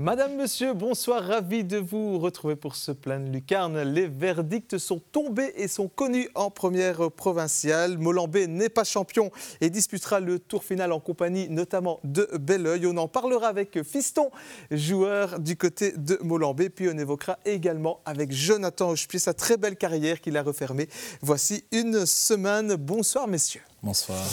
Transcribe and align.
Madame, 0.00 0.36
Monsieur, 0.36 0.74
bonsoir, 0.74 1.24
ravi 1.24 1.64
de 1.64 1.76
vous 1.76 2.20
retrouver 2.20 2.54
pour 2.54 2.76
ce 2.76 2.92
plein 2.92 3.18
de 3.18 3.28
lucarne. 3.30 3.80
Les 3.80 4.06
verdicts 4.06 4.78
sont 4.78 5.00
tombés 5.00 5.52
et 5.56 5.66
sont 5.66 5.88
connus 5.88 6.28
en 6.36 6.52
première 6.52 7.10
provinciale. 7.10 7.98
Molambé 7.98 8.46
n'est 8.46 8.68
pas 8.68 8.84
champion 8.84 9.32
et 9.60 9.70
disputera 9.70 10.20
le 10.20 10.38
tour 10.38 10.62
final 10.62 10.92
en 10.92 11.00
compagnie 11.00 11.48
notamment 11.48 11.98
de 12.04 12.30
Belleuil. 12.38 12.86
On 12.86 12.96
en 12.96 13.08
parlera 13.08 13.48
avec 13.48 13.82
Fiston, 13.82 14.30
joueur 14.70 15.40
du 15.40 15.56
côté 15.56 15.90
de 15.96 16.16
Molambé, 16.22 16.70
puis 16.70 16.88
on 16.88 16.96
évoquera 16.96 17.40
également 17.44 17.98
avec 18.04 18.30
Jonathan 18.30 18.90
Hochepied 18.90 19.18
sa 19.18 19.34
très 19.34 19.56
belle 19.56 19.74
carrière 19.74 20.20
qu'il 20.20 20.36
a 20.36 20.44
refermée. 20.44 20.88
Voici 21.22 21.64
une 21.72 22.06
semaine. 22.06 22.76
Bonsoir, 22.76 23.26
messieurs. 23.26 23.62
Bonsoir. 23.82 24.24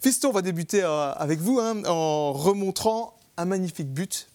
Fiston 0.00 0.32
va 0.32 0.40
débuter 0.40 0.82
euh, 0.82 1.12
avec 1.12 1.40
vous 1.40 1.60
hein, 1.60 1.84
en 1.84 2.32
remontrant 2.32 3.18
un 3.36 3.44
magnifique 3.44 3.92
but 3.92 4.29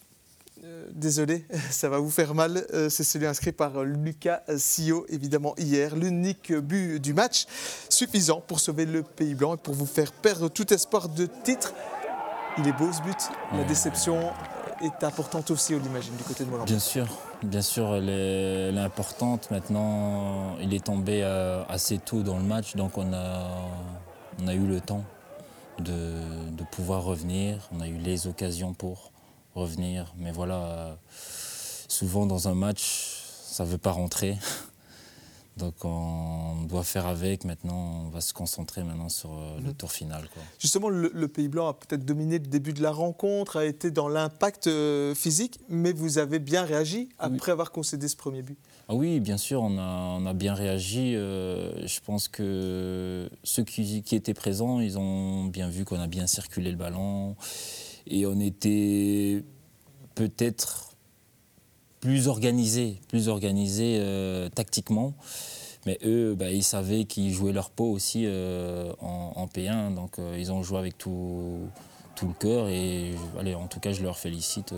euh, 0.64 0.86
désolé, 0.92 1.44
ça 1.70 1.88
va 1.88 1.98
vous 1.98 2.10
faire 2.10 2.34
mal. 2.34 2.66
Euh, 2.72 2.88
c'est 2.88 3.04
celui 3.04 3.26
inscrit 3.26 3.52
par 3.52 3.82
Lucas 3.82 4.42
Sio, 4.56 5.06
évidemment, 5.08 5.54
hier. 5.58 5.94
L'unique 5.96 6.52
but 6.52 6.98
du 6.98 7.14
match, 7.14 7.46
suffisant 7.88 8.40
pour 8.40 8.60
sauver 8.60 8.86
le 8.86 9.02
Pays 9.02 9.34
Blanc 9.34 9.54
et 9.54 9.58
pour 9.58 9.74
vous 9.74 9.86
faire 9.86 10.12
perdre 10.12 10.48
tout 10.48 10.72
espoir 10.72 11.08
de 11.08 11.26
titre. 11.44 11.74
Il 12.58 12.66
est 12.66 12.72
beau 12.72 12.90
ce 12.90 13.02
but. 13.02 13.30
La 13.52 13.64
déception 13.64 14.32
est 14.82 15.04
importante 15.04 15.50
aussi, 15.50 15.74
on 15.74 15.78
l'imagine, 15.78 16.16
du 16.16 16.24
côté 16.24 16.44
de 16.44 16.50
Moulin. 16.50 16.64
Bien 16.64 16.78
sûr, 16.78 17.06
bien 17.42 17.62
sûr, 17.62 17.94
elle 17.94 18.08
est, 18.08 18.78
importante. 18.78 19.50
Maintenant, 19.50 20.56
il 20.60 20.72
est 20.74 20.84
tombé 20.84 21.20
euh, 21.22 21.64
assez 21.68 21.98
tôt 21.98 22.22
dans 22.22 22.36
le 22.36 22.44
match, 22.44 22.76
donc 22.76 22.96
on 22.96 23.12
a, 23.12 23.46
on 24.42 24.48
a 24.48 24.54
eu 24.54 24.66
le 24.66 24.80
temps 24.80 25.04
de, 25.78 26.50
de 26.50 26.64
pouvoir 26.70 27.04
revenir. 27.04 27.68
On 27.72 27.80
a 27.80 27.88
eu 27.88 27.96
les 27.98 28.26
occasions 28.26 28.72
pour 28.72 29.12
revenir. 29.56 30.14
Mais 30.18 30.32
voilà, 30.32 30.98
souvent 31.88 32.26
dans 32.26 32.48
un 32.48 32.54
match, 32.54 33.22
ça 33.44 33.64
ne 33.64 33.70
veut 33.70 33.78
pas 33.78 33.92
rentrer. 33.92 34.38
Donc 35.56 35.84
on 35.84 36.64
doit 36.68 36.84
faire 36.84 37.06
avec. 37.06 37.44
Maintenant, 37.44 38.04
on 38.06 38.08
va 38.10 38.20
se 38.20 38.34
concentrer 38.34 38.84
maintenant 38.84 39.08
sur 39.08 39.32
euh, 39.32 39.56
le 39.56 39.68
mhm. 39.68 39.74
tour 39.74 39.90
final. 39.90 40.28
Justement, 40.58 40.90
le, 40.90 41.28
Pays 41.28 41.48
Blanc 41.48 41.68
a 41.68 41.74
peut-être 41.74 42.04
dominé 42.04 42.38
le 42.38 42.46
début 42.46 42.74
de 42.74 42.82
la 42.82 42.92
rencontre, 42.92 43.56
a 43.56 43.64
été 43.64 43.90
dans 43.90 44.08
l'impact 44.08 44.66
euh, 44.66 45.14
physique, 45.14 45.58
mais 45.68 45.92
vous 45.92 46.18
avez 46.18 46.38
bien 46.38 46.62
réagi 46.62 47.08
après 47.18 47.52
avoir 47.52 47.72
concédé 47.72 48.06
ce 48.06 48.16
premier 48.16 48.42
but. 48.42 48.58
Ah 48.88 48.94
oui, 48.94 49.18
bien 49.18 49.38
sûr, 49.38 49.62
on 49.62 49.78
a, 49.78 50.18
on 50.20 50.26
a 50.26 50.34
bien 50.34 50.54
réagi. 50.54 51.16
Euh, 51.16 51.86
je 51.86 52.00
pense 52.00 52.28
que 52.28 53.28
ceux 53.42 53.64
qui, 53.64 54.02
qui, 54.02 54.14
étaient 54.14 54.34
présents, 54.34 54.80
ils 54.80 54.98
ont 54.98 55.44
bien 55.44 55.70
vu 55.70 55.84
qu'on 55.86 56.00
a 56.00 56.06
bien 56.06 56.26
circulé 56.26 56.70
le 56.70 56.76
ballon. 56.76 57.34
Et 58.06 58.26
on 58.26 58.38
était 58.40 59.42
peut-être 60.14 60.96
plus 62.00 62.28
organisés, 62.28 63.00
plus 63.08 63.28
organisés 63.28 63.98
euh, 63.98 64.48
tactiquement. 64.48 65.14
Mais 65.86 65.98
eux, 66.04 66.34
bah, 66.34 66.50
ils 66.50 66.64
savaient 66.64 67.04
qu'ils 67.04 67.32
jouaient 67.32 67.52
leur 67.52 67.70
peau 67.70 67.90
aussi 67.90 68.24
euh, 68.26 68.92
en, 69.00 69.46
P1. 69.46 69.94
Donc 69.94 70.18
euh, 70.18 70.36
ils 70.38 70.52
ont 70.52 70.62
joué 70.62 70.78
avec 70.78 70.98
tout, 70.98 71.68
le 72.22 72.32
cœur. 72.38 72.68
Et 72.68 73.14
en 73.54 73.66
tout 73.66 73.80
cas, 73.80 73.92
je 73.92 74.02
leur 74.02 74.18
félicite 74.18 74.72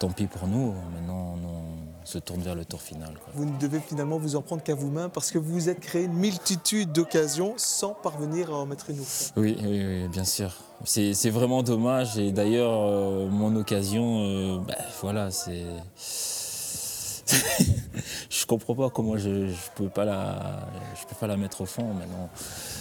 tant 0.00 0.08
pis 0.08 0.26
pour 0.26 0.48
nous. 0.48 0.74
Maintenant, 0.94 1.36
on 1.44 2.06
se 2.06 2.18
tourne 2.18 2.40
vers 2.40 2.54
le 2.56 2.64
tour 2.64 2.80
final. 2.80 3.12
Vous 3.34 3.44
ne 3.44 3.56
devez 3.58 3.78
finalement 3.78 4.18
vous 4.18 4.34
en 4.34 4.42
prendre 4.42 4.62
qu'à 4.62 4.74
vous-même 4.74 5.10
parce 5.10 5.30
que 5.30 5.38
vous 5.38 5.52
vous 5.52 5.68
êtes 5.68 5.78
créé 5.78 6.04
une 6.04 6.14
multitude 6.14 6.90
d'occasions 6.90 7.54
sans 7.56 7.94
parvenir 7.94 8.50
à 8.50 8.54
en 8.54 8.66
mettre 8.66 8.90
une 8.90 8.98
autre. 8.98 9.32
Oui, 9.36 9.56
oui, 9.62 10.08
bien 10.08 10.24
sûr. 10.24 10.52
C'est 10.84 11.30
vraiment 11.30 11.62
dommage. 11.62 12.18
Et 12.18 12.32
d'ailleurs, 12.32 12.72
euh, 12.72 13.28
mon 13.28 13.54
occasion, 13.54 14.22
euh, 14.22 14.58
ben, 14.66 14.76
voilà, 15.02 15.30
c'est. 15.30 15.66
je 18.30 18.46
comprends 18.46 18.74
pas 18.74 18.90
comment 18.90 19.16
je 19.18 19.28
ne 19.28 19.52
peux, 19.76 19.88
pas 19.88 20.04
la, 20.04 20.66
je 21.00 21.06
peux 21.06 21.14
pas 21.14 21.26
la 21.26 21.36
mettre 21.36 21.60
au 21.60 21.66
fond 21.66 21.84
maintenant. 21.94 22.28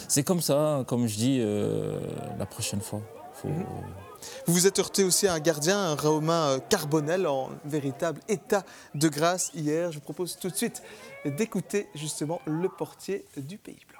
C'est 0.08 0.24
comme 0.24 0.42
ça, 0.42 0.84
comme 0.88 1.06
je 1.06 1.18
dis, 1.18 1.38
euh, 1.42 2.00
la 2.40 2.46
prochaine 2.46 2.82
fois. 2.82 3.02
Faut, 3.34 3.50
mhm. 3.50 3.66
Vous 4.46 4.54
vous 4.54 4.68
êtes 4.68 4.80
heurté 4.80 5.04
aussi 5.04 5.28
à 5.28 5.34
un 5.34 5.40
gardien, 5.40 5.78
un 5.78 5.96
Romain 5.96 6.50
euh, 6.50 6.60
Carbonel, 6.60 7.28
en 7.28 7.50
véritable 7.66 8.22
état 8.28 8.64
de 8.96 9.08
grâce 9.08 9.52
hier. 9.54 9.92
Je 9.92 9.98
vous 9.98 10.04
propose 10.04 10.38
tout 10.38 10.50
de 10.50 10.56
suite 10.56 10.82
d'écouter 11.26 11.88
justement 11.96 12.42
le 12.46 12.70
portier 12.70 13.26
du 13.38 13.58
Pays 13.58 13.86
Blanc. 13.88 13.99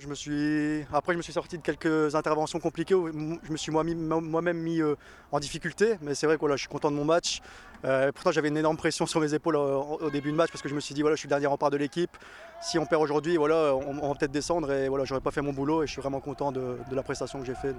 Je 0.00 0.08
me 0.08 0.14
suis... 0.14 0.86
Après, 0.94 1.12
je 1.12 1.18
me 1.18 1.22
suis 1.22 1.34
sorti 1.34 1.58
de 1.58 1.62
quelques 1.62 2.14
interventions 2.14 2.58
compliquées 2.58 2.94
où 2.94 3.08
je 3.42 3.52
me 3.52 3.56
suis 3.58 3.70
moi-même 3.70 4.56
mis 4.56 4.80
euh, 4.80 4.94
en 5.30 5.38
difficulté. 5.38 5.98
Mais 6.00 6.14
c'est 6.14 6.26
vrai 6.26 6.38
que 6.38 6.50
je 6.52 6.56
suis 6.56 6.68
content 6.68 6.90
de 6.90 6.96
mon 6.96 7.04
match. 7.04 7.42
Euh, 7.84 8.10
pourtant, 8.10 8.32
j'avais 8.32 8.48
une 8.48 8.56
énorme 8.56 8.78
pression 8.78 9.04
sur 9.04 9.20
mes 9.20 9.34
épaules 9.34 9.56
au 9.56 10.10
début 10.10 10.32
de 10.32 10.36
match 10.36 10.50
parce 10.50 10.62
que 10.62 10.70
je 10.70 10.74
me 10.74 10.80
suis 10.80 10.94
dit, 10.94 11.02
voilà, 11.02 11.16
je 11.16 11.20
suis 11.20 11.26
le 11.26 11.30
dernier 11.30 11.46
rempart 11.46 11.70
de 11.70 11.76
l'équipe. 11.76 12.16
Si 12.62 12.78
on 12.78 12.86
perd 12.86 13.02
aujourd'hui, 13.02 13.36
voilà, 13.36 13.74
on, 13.74 14.08
va 14.08 14.14
peut-être 14.14 14.32
descendre 14.32 14.72
et 14.72 14.88
voilà, 14.88 15.04
j'aurais 15.04 15.20
pas 15.20 15.30
fait 15.32 15.42
mon 15.42 15.52
boulot 15.52 15.82
et 15.82 15.86
je 15.86 15.92
suis 15.92 16.00
vraiment 16.00 16.20
content 16.20 16.50
de, 16.50 16.78
la 16.90 17.02
prestation 17.02 17.38
que 17.38 17.46
j'ai 17.46 17.54
faite. 17.54 17.76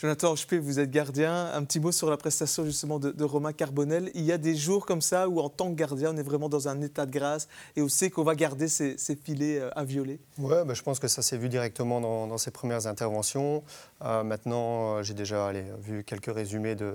Jonathan 0.00 0.30
Rochepé, 0.30 0.58
vous 0.58 0.80
êtes 0.80 0.90
gardien. 0.90 1.50
Un 1.52 1.62
petit 1.62 1.78
mot 1.78 1.92
sur 1.92 2.08
la 2.08 2.16
prestation 2.16 2.64
justement 2.64 2.98
de, 2.98 3.22
Romain 3.22 3.52
Carbonel. 3.52 4.10
Il 4.14 4.22
y 4.22 4.32
a 4.32 4.38
des 4.38 4.56
jours 4.56 4.86
comme 4.86 5.02
ça 5.02 5.28
où 5.28 5.40
en 5.40 5.50
tant 5.50 5.70
que 5.70 5.74
gardien, 5.74 6.14
on 6.14 6.16
est 6.16 6.22
vraiment 6.22 6.48
dans 6.48 6.68
un 6.68 6.80
état 6.80 7.04
de 7.04 7.10
grâce 7.10 7.48
et 7.76 7.82
on 7.82 7.88
sait 7.90 8.08
qu'on 8.08 8.24
va 8.24 8.34
garder 8.34 8.68
ses, 8.68 8.96
filets 9.22 9.60
à 9.60 9.82
euh. 9.82 10.16
Oui, 10.38 10.54
bah, 10.66 10.72
je 10.72 10.80
pense 10.80 11.00
que 11.00 11.06
ça 11.06 11.20
s'est 11.20 11.36
vu 11.36 11.50
directement 11.50 12.00
dans, 12.00 12.38
ses 12.38 12.50
premières 12.50 12.86
interventions. 12.86 13.62
Euh, 14.02 14.22
maintenant, 14.22 14.96
euh, 14.96 15.02
j'ai 15.02 15.12
déjà 15.12 15.52
vu 15.82 16.02
quelques 16.02 16.34
résumés 16.34 16.76
de, 16.76 16.94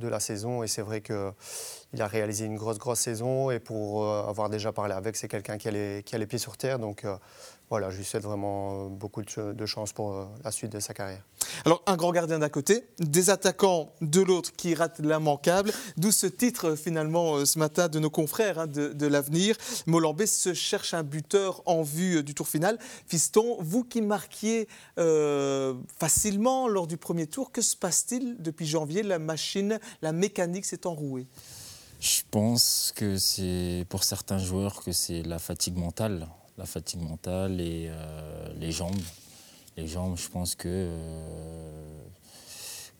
la 0.00 0.18
saison 0.18 0.62
et 0.62 0.68
c'est 0.68 0.80
vrai 0.80 1.02
qu'il 1.02 2.00
a 2.00 2.06
réalisé 2.06 2.46
une 2.46 2.56
grosse, 2.56 2.78
grosse 2.78 3.00
saison 3.00 3.50
et 3.50 3.58
pour 3.58 4.08
avoir 4.10 4.48
déjà 4.48 4.72
parlé 4.72 4.94
avec, 4.94 5.16
c'est 5.16 5.28
quelqu'un 5.28 5.58
qui, 5.58 5.68
a 5.68 5.70
les, 5.70 6.26
pieds 6.26 6.38
sur 6.38 6.56
terre. 6.56 6.78
Voilà, 7.72 7.88
je 7.88 7.96
lui 7.96 8.04
souhaite 8.04 8.24
vraiment 8.24 8.90
beaucoup 8.90 9.22
de, 9.22 9.64
chance 9.66 9.94
pour 9.94 10.12
euh, 10.12 10.26
la 10.44 10.50
suite 10.50 10.72
de 10.72 10.78
sa 10.78 10.92
carrière. 10.92 11.22
Alors, 11.64 11.82
un 11.86 11.96
grand 11.96 12.12
gardien 12.12 12.38
d'un 12.38 12.50
côté, 12.50 12.84
des 12.98 13.30
attaquants 13.30 13.94
de 14.02 14.20
l'autre 14.20 14.52
qui 14.54 14.74
ratent 14.74 14.98
l'immanquable, 14.98 15.72
d'où 15.96 16.12
ce 16.12 16.26
titre 16.26 16.74
finalement 16.76 17.36
euh, 17.36 17.46
ce 17.46 17.58
matin 17.58 17.88
de 17.88 17.98
nos 17.98 18.10
confrères 18.10 18.58
hein, 18.58 18.66
de, 18.66 19.06
l'avenir. 19.06 19.56
Molambé 19.86 20.26
se 20.26 20.52
cherche 20.52 20.92
un 20.92 21.02
buteur 21.02 21.62
en 21.64 21.80
vue 21.80 22.18
euh, 22.18 22.22
du 22.22 22.34
tour 22.34 22.46
final. 22.46 22.78
Fiston, 23.06 23.56
vous 23.60 23.84
qui 23.84 24.02
marquiez 24.02 24.68
facilement 25.98 26.68
lors 26.68 26.86
du 26.86 26.98
premier 26.98 27.26
tour, 27.26 27.52
que 27.52 27.62
se 27.62 27.74
passe-t-il 27.74 28.36
depuis 28.42 28.66
janvier? 28.66 29.02
La 29.02 29.18
machine, 29.18 29.80
la 30.02 30.12
mécanique 30.12 30.66
s'est 30.66 30.86
enrouée 30.86 31.26
Je 32.00 32.20
pense 32.30 32.92
que 32.94 33.16
c'est 33.16 33.86
pour 33.88 34.04
certains 34.04 34.36
joueurs 34.36 34.84
que 34.84 34.92
c'est 34.92 35.22
la 35.22 35.38
fatigue 35.38 35.78
mentale 35.78 36.28
la 36.58 36.66
fatigue 36.66 37.00
mentale 37.00 37.60
et 37.60 37.88
euh, 37.88 38.48
les 38.58 38.72
jambes. 38.72 38.94
Les 39.76 39.86
jambes, 39.86 40.16
je 40.18 40.28
pense 40.28 40.54
que, 40.54 40.68
euh, 40.68 42.02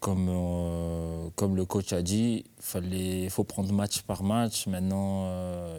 comme, 0.01 0.29
euh, 0.31 1.29
comme 1.37 1.55
le 1.55 1.65
coach 1.67 1.93
a 1.93 2.03
dit, 2.03 2.45
il 2.75 3.31
faut 3.31 3.45
prendre 3.45 3.73
match 3.73 4.03
par 4.03 4.23
match. 4.23 4.67
Maintenant, 4.67 5.27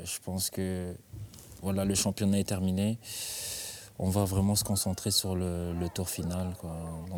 je 0.04 0.20
pense 0.24 0.50
que 0.50 0.94
voilà, 1.62 1.84
le 1.84 1.96
championnat 1.96 2.40
est 2.40 2.48
terminé. 2.48 3.00
On 4.00 4.10
va 4.10 4.26
vraiment 4.26 4.56
se 4.56 4.64
concentrer 4.64 5.12
sur 5.12 5.36
le, 5.36 5.74
tour 5.94 6.10
final. 6.10 6.56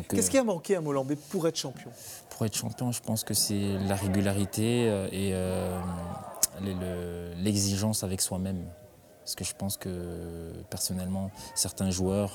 Qu'est-ce 0.08 0.30
qui 0.30 0.38
a 0.38 0.44
manqué 0.44 0.76
à 0.76 0.80
Molambé 0.80 1.16
pour 1.16 1.46
être 1.48 1.56
champion? 1.56 1.90
Pour 2.30 2.46
être 2.46 2.56
champion, 2.56 2.92
je 2.92 3.00
pense 3.00 3.24
que 3.24 3.34
c'est 3.34 3.78
la 3.88 3.94
régularité 3.94 4.84
et 5.12 5.34
l'exigence 7.42 8.04
avec 8.04 8.22
soi-même. 8.22 8.64
Parce 9.26 9.34
que 9.34 9.44
je 9.44 9.54
pense 9.56 9.76
que 9.76 10.52
personnellement, 10.70 11.32
certains 11.56 11.90
joueurs 11.90 12.30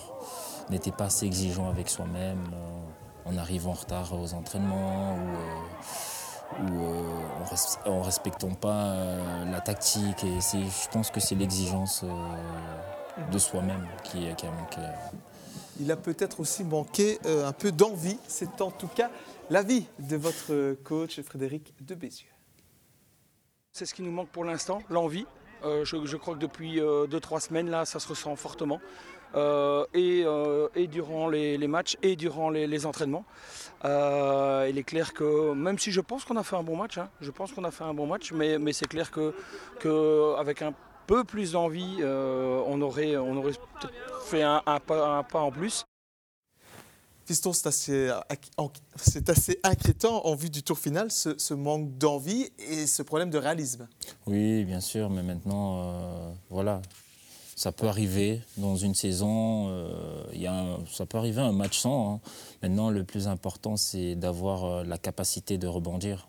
n'étaient 0.70 0.92
pas 0.92 1.06
assez 1.06 1.26
exigeants 1.26 1.70
avec 1.70 1.88
soi-même 1.88 2.44
euh, 2.54 3.30
en 3.30 3.38
arrivant 3.38 3.72
en 3.72 3.76
retard 3.76 4.12
aux 4.12 4.34
entraînements 4.34 5.16
ou, 5.16 6.84
euh, 6.84 7.00
euh, 7.86 7.90
en, 7.90 8.00
ne 8.00 8.04
respectant 8.04 8.54
pas 8.56 8.94
la 9.46 9.62
tactique. 9.62 10.22
Et 10.26 10.42
je 10.42 10.90
pense 10.92 11.12
que 11.12 11.22
c'est 11.22 11.36
l'exigence 11.36 12.04
de 13.32 13.40
soi-même 13.40 13.88
qui, 14.04 14.28
qui, 14.36 14.46
a 14.46 14.52
manqué. 14.52 14.82
Il 15.80 15.90
a 15.94 15.96
peut-être 15.96 16.42
aussi 16.42 16.66
manqué 16.66 17.20
un 17.26 17.54
peu 17.54 17.72
d'envie. 17.72 18.20
C'est 18.28 18.60
en 18.60 18.70
tout 18.70 18.90
cas 18.90 19.10
l'avis 19.50 19.86
de 19.98 20.18
votre 20.18 20.74
coach 20.84 21.22
Frédéric 21.22 21.74
de 21.86 21.96
Bézieux. 21.96 22.28
C'est 23.72 23.86
ce 23.86 23.94
qui 23.94 24.02
nous 24.02 24.12
manque 24.12 24.28
pour 24.28 24.44
l'instant, 24.44 24.82
l'envie. 24.90 25.26
Euh, 25.64 25.86
je, 25.86 26.18
crois 26.18 26.34
que 26.36 26.40
depuis 26.40 26.80
2-3 26.80 26.82
euh, 26.82 27.40
semaines, 27.40 27.70
là, 27.70 27.86
ça 27.86 28.00
se 28.00 28.08
ressent 28.08 28.36
fortement. 28.36 28.80
Euh, 29.36 29.86
et, 29.94 30.88
durant 30.88 31.30
les, 31.30 31.58
matchs 31.68 31.98
et 32.02 32.16
durant 32.16 32.50
les, 32.50 32.86
entraînements. 32.86 33.26
il 33.84 34.78
est 34.78 34.84
clair 34.86 35.14
que, 35.14 35.54
même 35.54 35.80
si 35.80 35.92
je 35.92 36.02
pense 36.02 36.26
qu'on 36.26 36.38
a 36.38 36.44
fait 36.44 36.56
un 36.56 36.64
bon 36.64 36.76
match, 36.76 36.98
hein, 36.98 37.10
je 37.22 37.32
pense 37.32 37.52
qu'on 37.52 37.64
a 37.64 37.72
fait 37.72 37.84
un 37.84 37.94
bon 37.94 38.08
match, 38.08 38.32
mais, 38.34 38.74
c'est 38.74 38.88
clair 38.88 39.10
que, 39.12 40.36
avec 40.38 40.62
un 40.62 40.74
peu 41.08 41.24
plus 41.24 41.54
d'envie, 41.54 42.00
on 42.04 42.82
aurait, 42.82 43.16
on 43.18 43.38
aurait 43.38 43.54
fait 44.26 44.44
un, 44.44 44.62
pas, 44.86 45.20
un, 45.20 45.24
pas, 45.24 45.40
en 45.40 45.52
plus. 45.52 45.86
Fiston, 47.26 47.54
c'est 47.54 47.68
assez, 49.30 49.60
inquiétant 49.64 50.26
en 50.26 50.36
vue 50.36 50.50
du 50.50 50.64
tour 50.64 50.78
final, 50.78 51.12
ce, 51.12 51.54
manque 51.54 51.98
d'envie 51.98 52.50
et 52.58 52.88
ce 52.88 53.04
problème 53.04 53.30
de 53.30 53.38
réalisme. 53.38 53.88
Oui, 54.26 54.66
bien 54.66 54.80
sûr, 54.80 55.10
mais 55.10 55.24
maintenant, 55.24 55.82
euh, 55.84 56.32
voilà, 56.50 56.82
ça 57.56 57.72
peut 57.72 57.88
arriver 57.88 58.42
dans 58.58 58.76
une 58.76 58.96
saison, 58.96 59.68
euh, 59.70 60.24
y 60.34 60.48
a 60.48 60.78
ça 60.92 61.06
peut 61.06 61.20
arriver 61.20 61.42
un 61.42 61.52
match 61.52 61.78
sans. 61.80 62.16
Hein. 62.16 62.20
Maintenant, 62.64 62.90
le 62.90 63.04
plus 63.04 63.28
important, 63.28 63.78
c'est 63.78 64.16
d'avoir 64.16 64.66
euh, 64.66 64.84
la 64.84 64.98
capacité 64.98 65.60
de 65.60 65.68
rebondir. 65.68 66.28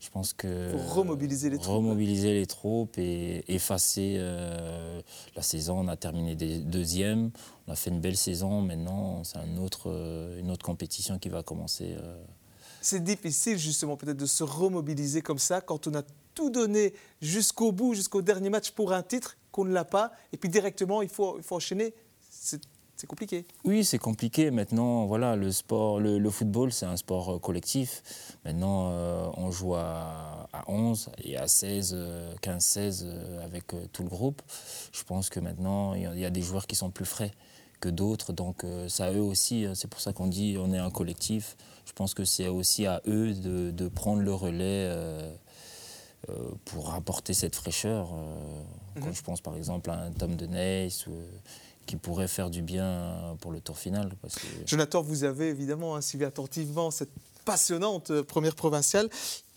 Je 0.00 0.08
pense 0.08 0.32
que 0.32 0.74
remobiliser 0.94 1.50
les 1.50 1.58
troupes. 1.58 1.74
Remobiliser 1.74 2.32
les 2.32 2.46
troupes 2.46 2.96
et 2.96 3.44
effacer 3.48 4.14
euh, 4.16 5.02
la 5.36 5.42
saison. 5.42 5.78
On 5.80 5.88
a 5.88 5.96
terminé 5.96 6.34
deuxième, 6.34 7.30
on 7.66 7.72
a 7.72 7.76
fait 7.76 7.90
une 7.90 8.00
belle 8.00 8.16
saison. 8.16 8.62
Maintenant, 8.62 9.22
c'est 9.24 9.36
un 9.36 9.58
autre, 9.58 9.90
euh, 9.90 10.40
une 10.40 10.50
autre 10.50 10.64
compétition 10.64 11.18
qui 11.18 11.28
va 11.28 11.42
commencer. 11.42 11.96
Euh. 11.98 12.24
C'est 12.80 13.04
difficile 13.04 13.58
justement 13.58 13.98
peut-être 13.98 14.16
de 14.16 14.24
se 14.24 14.42
remobiliser 14.42 15.20
comme 15.20 15.38
ça 15.38 15.60
quand 15.60 15.86
on 15.86 15.94
a 15.94 16.02
tout 16.34 16.48
donné 16.48 16.94
jusqu'au 17.20 17.70
bout, 17.70 17.92
jusqu'au 17.92 18.22
dernier 18.22 18.48
match 18.48 18.70
pour 18.70 18.94
un 18.94 19.02
titre 19.02 19.36
qu'on 19.52 19.66
ne 19.66 19.72
l'a 19.72 19.84
pas. 19.84 20.12
Et 20.32 20.38
puis 20.38 20.48
directement, 20.48 21.02
il 21.02 21.10
faut, 21.10 21.36
il 21.36 21.42
faut 21.42 21.56
enchaîner. 21.56 21.92
C'est 22.30 22.62
c'est 23.00 23.06
compliqué. 23.06 23.46
Oui, 23.64 23.82
c'est 23.82 23.98
compliqué. 23.98 24.50
Maintenant, 24.50 25.06
voilà, 25.06 25.34
le 25.34 25.50
sport, 25.52 26.00
le, 26.00 26.30
football, 26.30 26.70
c'est 26.70 26.84
un 26.84 26.98
sport 26.98 27.30
euh, 27.36 27.38
collectif. 27.38 28.02
Maintenant, 28.44 28.90
euh, 28.90 29.26
on 29.38 29.50
joue 29.50 29.74
à, 29.74 30.48
11 30.66 31.08
et 31.24 31.38
à 31.38 31.48
16, 31.48 31.96
15-16 32.42 33.04
euh, 33.04 33.42
avec 33.42 33.64
tout 33.92 34.02
le 34.02 34.08
groupe. 34.10 34.42
Je 34.92 35.02
pense 35.02 35.30
que 35.30 35.40
maintenant, 35.40 35.94
il 35.94 36.18
y 36.18 36.26
a 36.26 36.30
des 36.30 36.42
joueurs 36.42 36.66
qui 36.66 36.76
sont 36.76 36.90
plus 36.90 37.06
frais 37.06 37.32
que 37.80 37.88
d'autres. 37.88 38.34
Donc, 38.34 38.66
ça 38.88 39.06
à 39.06 39.12
eux 39.12 39.22
aussi. 39.22 39.66
C'est 39.74 39.88
pour 39.88 40.00
ça 40.00 40.12
qu'on 40.12 40.26
dit 40.26 40.56
on 40.58 40.70
est 40.74 40.78
un 40.78 40.90
collectif. 40.90 41.56
Je 41.86 41.92
pense 41.92 42.12
que 42.12 42.26
c'est 42.26 42.48
aussi 42.48 42.84
à 42.84 43.00
eux 43.06 43.32
de, 43.32 43.88
prendre 43.88 44.20
le 44.20 44.34
relais. 44.34 44.94
pour 46.66 46.92
apporter 46.92 47.32
cette 47.32 47.56
fraîcheur. 47.56 48.10
Quand 48.96 49.06
mhm. 49.06 49.14
je 49.14 49.22
pense 49.22 49.40
par 49.40 49.56
exemple 49.56 49.90
à 49.90 50.02
un 50.02 50.10
Tom 50.10 50.36
de 50.36 50.44
Neys 50.44 51.06
qui 51.90 51.96
pourrait 51.96 52.28
faire 52.28 52.50
du 52.50 52.62
bien 52.62 53.36
pour 53.40 53.50
le 53.50 53.60
tour 53.60 53.76
final. 53.76 54.12
Jonathan, 54.64 55.02
vous 55.02 55.24
avez 55.24 55.48
évidemment 55.48 56.00
suivi 56.00 56.24
attentivement 56.24 56.92
cette 56.92 57.10
passionnante 57.44 58.12
euh, 58.12 58.22
première 58.22 58.54
provinciale. 58.54 59.08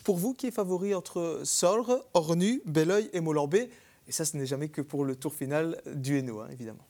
Pour 0.03 0.17
vous, 0.17 0.33
qui 0.33 0.47
est 0.47 0.51
favori 0.51 0.95
entre 0.95 1.41
Solre, 1.43 2.03
Ornu, 2.15 2.63
Belleuil 2.65 3.07
et 3.13 3.21
Molambé 3.21 3.69
Et 4.07 4.11
ça, 4.11 4.25
ce 4.25 4.35
n'est 4.35 4.47
jamais 4.47 4.69
que 4.69 4.81
pour 4.81 5.05
le 5.05 5.15
tour 5.15 5.31
final 5.31 5.79
du 5.93 6.17
Hainaut, 6.17 6.39
hein, 6.39 6.47
évidemment. 6.51 6.83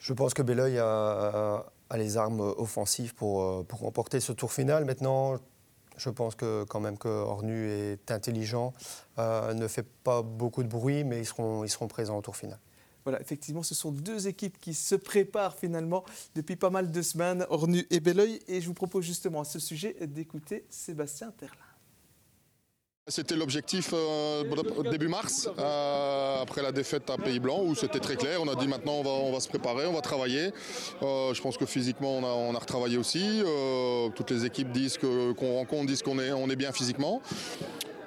Je 0.00 0.12
pense 0.12 0.34
que 0.34 0.42
Belleuil 0.42 0.78
a, 0.78 1.64
les 1.94 2.16
armes 2.16 2.40
offensives 2.40 3.14
pour, 3.14 3.42
euh, 3.42 3.62
pour 3.62 3.78
remporter 3.78 4.18
ce 4.18 4.32
tour 4.32 4.52
final. 4.52 4.84
Maintenant, 4.84 5.36
je 5.96 6.10
pense 6.10 6.34
que 6.34 6.64
quand 6.64 6.80
même 6.80 6.98
que 6.98 7.06
Ornu 7.06 7.70
est 7.70 8.10
intelligent, 8.10 8.72
euh, 9.20 9.54
ne 9.54 9.68
fait 9.68 9.86
pas 10.02 10.22
beaucoup 10.22 10.64
de 10.64 10.68
bruit, 10.68 11.04
mais 11.04 11.20
ils 11.20 11.26
seront, 11.26 11.62
ils 11.62 11.70
seront 11.70 11.86
présents 11.86 12.18
au 12.18 12.22
tour 12.22 12.34
final. 12.34 12.58
Voilà, 13.06 13.20
effectivement, 13.20 13.62
ce 13.62 13.76
sont 13.76 13.92
deux 13.92 14.26
équipes 14.26 14.58
qui 14.58 14.74
se 14.74 14.96
préparent 14.96 15.56
finalement 15.56 16.04
depuis 16.34 16.56
pas 16.56 16.70
mal 16.70 16.90
de 16.90 17.02
semaines, 17.02 17.46
Ornu 17.50 17.86
et 17.88 18.00
Belleuil. 18.00 18.40
Et 18.48 18.60
je 18.60 18.66
vous 18.66 18.74
propose 18.74 19.04
justement 19.04 19.42
à 19.42 19.44
ce 19.44 19.60
sujet 19.60 19.94
d'écouter 20.08 20.64
Sébastien 20.70 21.30
Terlin. 21.38 21.54
C'était 23.06 23.36
l'objectif 23.36 23.90
euh, 23.92 24.42
début 24.90 25.06
mars, 25.06 25.48
euh, 25.56 26.42
après 26.42 26.62
la 26.62 26.72
défaite 26.72 27.08
à 27.08 27.16
Pays-Blanc, 27.16 27.62
où 27.62 27.76
c'était 27.76 28.00
très 28.00 28.16
clair. 28.16 28.40
On 28.42 28.48
a 28.48 28.56
dit 28.56 28.66
maintenant 28.66 28.94
on 29.04 29.32
va, 29.32 29.38
se 29.38 29.48
préparer, 29.48 29.86
on 29.86 29.92
va 29.92 30.00
travailler. 30.00 30.50
Euh, 31.04 31.32
je 31.32 31.40
pense 31.40 31.56
que 31.56 31.64
physiquement 31.64 32.18
on 32.18 32.56
a, 32.56 32.58
retravaillé 32.58 32.98
aussi. 32.98 33.44
toutes 34.16 34.32
les 34.32 34.44
équipes 34.44 34.72
disent 34.72 34.98
qu'on 34.98 35.54
rencontre 35.58 35.86
disent 35.86 36.02
qu'on 36.02 36.18
est, 36.18 36.32
on 36.32 36.50
est 36.50 36.56
bien 36.56 36.72
physiquement. 36.72 37.22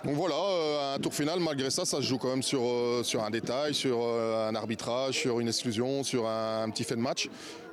Donc 0.05 0.15
voilà, 0.15 0.35
euh, 0.35 0.95
un 0.95 0.99
tour 0.99 1.13
final, 1.13 1.39
malgré 1.39 1.69
ça, 1.69 1.83
ça 1.83 1.97
se 1.97 2.03
joue 2.03 2.17
quand 2.17 2.29
même 2.29 2.43
sur, 2.43 2.61
euh, 2.63 3.03
sur 3.03 3.21
un 3.21 3.29
détail, 3.29 3.73
sur 3.73 3.99
euh, 4.01 4.47
un 4.47 4.55
arbitrage, 4.55 5.15
sur 5.15 5.41
une 5.41 5.49
exclusion, 5.49 6.03
sur 6.03 6.27
un, 6.27 6.69
petit 6.69 6.85
fait 6.85 6.95
de 6.95 7.01
match. 7.01 7.29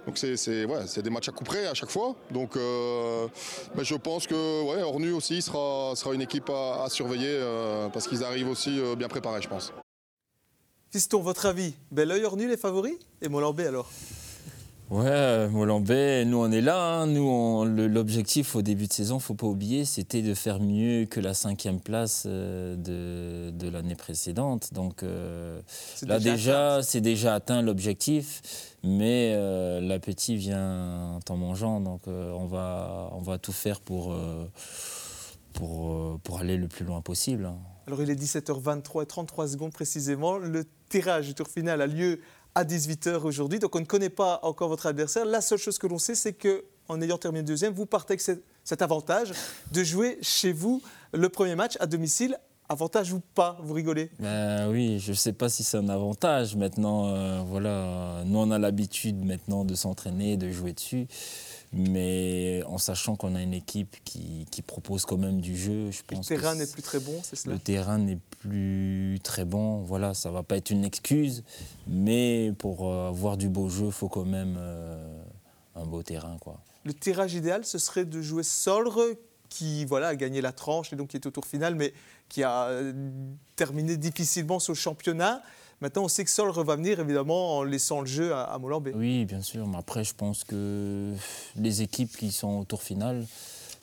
Donc 0.07 0.19
c'est 0.19 1.03
des 1.03 1.11
matchs 1.11 1.29
à 1.29 1.33
coup 1.33 1.45
près 1.45 1.67
à 1.67 1.75
chaque 1.75 1.91
fois. 1.91 2.15
Donc 2.31 2.53
je 2.55 3.95
pense 3.97 4.29
que 4.29 4.63
ouais, 4.63 4.83
Ornu 4.83 5.11
aussi 5.11 5.43
sera, 5.43 5.97
sera 5.97 6.15
une 6.15 6.23
équipe 6.23 6.49
à, 6.49 6.87
surveiller 6.89 7.41
parce 7.93 8.07
qu'ils 8.07 8.23
arrivent 8.23 8.49
aussi 8.49 8.81
bien 8.97 9.09
préparés, 9.09 9.43
je 9.43 9.49
pense. 9.49 9.73
Fiston, 10.93 11.21
votre 11.21 11.47
avis? 11.47 11.75
Bel 11.91 12.13
Ornu 12.25 12.47
les 12.47 12.57
favoris? 12.57 12.97
Et 13.21 13.29
Molambé 13.29 13.67
alors? 13.67 13.91
Ouais, 14.89 15.49
Molambé, 15.49 16.25
nous 16.27 16.39
on 16.39 16.53
est 16.53 16.61
là. 16.61 17.01
Hein. 17.01 17.07
Nous, 17.09 17.65
l'objectif 17.89 18.55
au 18.55 18.63
début 18.63 18.87
de 18.87 18.93
saison, 18.93 19.19
faut 19.19 19.35
pas 19.35 19.49
oublier, 19.49 19.85
c'était 19.85 20.23
de 20.23 20.33
faire 20.33 20.61
mieux 20.61 21.07
que 21.07 21.19
la 21.19 21.35
cinquième 21.35 21.81
place 21.81 22.23
euh, 22.27 22.77
de, 23.51 23.69
l'année 23.69 23.97
précédente. 23.97 24.73
Donc 24.73 25.03
euh, 25.03 25.61
là 26.07 26.21
déjà, 26.21 26.85
c'est 26.85 27.01
déjà 27.01 27.35
atteint 27.35 27.63
l'objectif, 27.63 28.77
mais 28.85 29.33
euh, 29.35 29.81
l'appétit 29.81 30.37
vient 30.37 31.19
en 31.29 31.37
mangeant. 31.37 31.81
Donc 31.81 32.03
on 32.07 32.47
va 32.47 33.11
on 33.13 33.23
va 33.23 33.39
tout 33.39 33.53
faire 33.53 33.81
pour 33.81 34.15
pour 35.53 36.21
pour 36.21 36.39
aller 36.39 36.57
le 36.57 36.69
plus 36.69 36.85
loin 36.85 37.01
possible. 37.01 37.47
Hein. 37.47 37.59
Alors 37.89 38.03
il 38.03 38.11
est 38.11 38.21
17h23 38.21 39.03
et 39.03 39.07
33 39.07 39.49
secondes 39.49 39.73
précisément. 39.73 40.39
Le 40.39 40.65
tirage 40.89 41.27
du 41.27 41.35
tour 41.35 41.49
final 41.49 41.83
a 41.83 41.89
lieu 41.89 42.21
à 42.57 42.65
18h 42.65 43.19
aujourd'hui. 43.19 43.59
Donc 43.59 43.77
on 43.77 43.81
ne 43.81 43.85
connaît 43.85 44.09
pas 44.09 44.41
encore 44.43 44.69
votre 44.69 44.87
adversaire. 44.87 45.27
La 45.27 45.43
seule 45.43 45.59
chose 45.59 45.79
que 45.79 45.87
l'on 45.87 45.99
sait, 45.99 46.15
c'est 46.15 46.33
que 46.33 46.65
en 46.89 47.01
ayant 47.03 47.19
terminé 47.19 47.45
deuxième, 47.45 47.75
vous 47.75 47.85
partez 47.85 48.13
avec 48.15 48.23
cet 48.65 48.83
avantage 48.83 49.33
de 49.73 49.85
jouer 49.85 50.19
chez 50.23 50.53
vous 50.53 50.83
le 51.13 51.29
premier 51.29 51.55
match 51.55 51.77
à 51.81 51.87
domicile. 51.87 52.39
Avantage 52.69 53.13
ou 53.13 53.21
pas? 53.35 53.59
Vous 53.63 53.75
rigolez? 53.75 54.11
Ben 54.19 54.69
Oui, 54.71 54.99
je 54.99 55.11
ne 55.11 55.17
sais 55.17 55.33
pas 55.33 55.49
si 55.49 55.63
c'est 55.63 55.77
un 55.77 55.89
avantage. 55.89 56.57
Maintenant, 56.57 57.09
euh, 57.09 57.43
voilà, 57.47 58.23
nous 58.25 58.39
on 58.39 58.51
a 58.51 58.59
l'habitude 58.59 59.25
maintenant 59.25 59.65
de 59.65 59.75
s'entraîner, 59.75 60.37
de 60.37 60.51
jouer 60.51 60.73
dessus 60.73 61.07
mais 61.73 62.63
en 62.67 62.79
sachant 62.79 63.17
qu'on 63.17 63.35
a 63.35 63.43
une 63.43 63.55
équipe 63.55 63.97
qui, 64.05 64.47
propose 64.67 65.05
quand 65.05 65.17
même 65.17 65.41
du 65.41 65.57
jeu. 65.57 65.91
Je 65.91 66.03
pense 66.07 66.29
le 66.31 66.37
terrain 66.37 66.55
n'est 66.55 66.67
plus 66.67 66.83
très 66.83 66.99
bon, 66.99 67.21
c'est 67.23 67.37
cela 67.37 67.55
Le 67.55 67.61
terrain 67.61 67.99
n'est 67.99 68.19
plus 68.41 69.19
très 69.23 69.45
bon, 69.45 69.83
voilà, 69.83 70.15
ça 70.15 70.31
va 70.31 70.43
pas 70.43 70.57
être 70.57 70.71
une 70.71 70.85
excuse, 70.85 71.45
mais 71.87 72.53
pour 72.59 72.91
euh, 72.91 73.09
avoir 73.09 73.37
du 73.37 73.49
beau 73.49 73.69
jeu, 73.69 73.87
il 73.87 73.93
faut 73.93 74.09
quand 74.09 74.25
même 74.25 74.57
euh, 74.59 75.23
un 75.77 75.85
beau 75.85 76.03
terrain. 76.03 76.37
Quoi. 76.41 76.59
Le 76.85 76.95
tirage 76.95 77.35
idéal, 77.35 77.65
ce 77.65 77.79
serait 77.79 78.05
de 78.05 78.21
jouer 78.21 78.43
Solre, 78.43 78.99
qui 79.49 79.85
voilà, 79.85 80.09
a 80.09 80.17
gagné 80.17 80.41
la 80.41 80.53
tranche 80.53 80.93
et 80.93 80.97
donc 80.97 81.09
qui 81.09 81.17
est 81.17 81.27
au 81.27 81.31
tour 81.31 81.47
final, 81.47 81.75
mais 81.75 81.93
qui 82.29 82.43
a 82.43 82.67
euh, 82.67 82.93
terminé 83.55 83.97
difficilement 83.97 84.59
ce 84.59 84.75
championnat. 84.75 85.43
Maintenant, 85.81 86.05
on 86.05 86.09
sait 86.09 86.25
que 86.25 86.31
Sol 86.31 86.51
va 86.53 86.77
venir, 86.77 87.01
évidemment, 87.01 87.59
en 87.59 87.63
laissant 87.63 88.01
le 88.01 88.07
jeu 88.07 88.33
à, 88.33 88.45
à. 88.45 88.59
Oui, 88.59 89.25
bien 89.27 89.43
sûr. 89.43 89.69
Après, 89.77 90.05
je 90.05 90.15
pense 90.15 90.43
que 90.45 91.13
les 91.57 91.83
équipes 91.83 92.17
qui 92.17 92.33
sont 92.33 92.61
au 92.61 92.65
tour 92.65 92.83
final, 92.83 93.27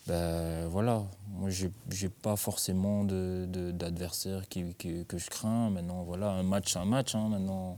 ben 0.08 0.68
voilà, 0.68 1.04
moi 1.30 1.50
j'ai 1.50 2.10
pas 2.10 2.36
forcément 2.36 3.06
d'adversaire 3.06 4.44
que 4.50 5.18
je 5.18 5.30
crains. 5.30 5.70
Maintenant, 5.70 6.04
voilà, 6.04 6.32
un 6.32 6.44
match, 6.44 6.74
c'est 6.74 6.80
un 6.80 6.86
match. 6.86 7.16
Hein. 7.16 7.30
Maintenant, 7.30 7.78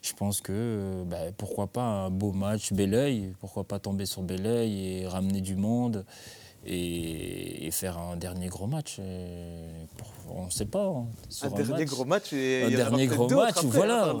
je 0.00 0.12
pense 0.14 0.40
que 0.40 1.02
ben, 1.06 1.32
pourquoi 1.36 1.66
pas 1.66 1.82
un 1.82 2.10
beau 2.10 2.32
match, 2.32 2.72
bel 2.72 3.34
pourquoi 3.40 3.64
pas 3.64 3.78
tomber 3.78 4.06
sur 4.06 4.22
bel 4.22 4.46
et 4.46 5.06
ramener 5.06 5.40
du 5.40 5.56
monde 5.56 6.06
et, 6.66 7.70
faire 7.70 7.98
un 7.98 8.16
dernier 8.16 8.48
gros 8.48 8.66
match. 8.66 9.00
on 10.28 10.46
ne 10.46 10.50
sait 10.50 10.66
pas. 10.66 10.86
Hein, 10.86 11.06
un, 11.42 11.50
dernier 11.50 11.84
gros 11.84 12.04
match 12.04 12.32
et 12.32 12.64
un 12.64 12.70
dernier 12.70 13.06
gros 13.06 13.28
match, 13.28 13.62
voilà, 13.64 14.14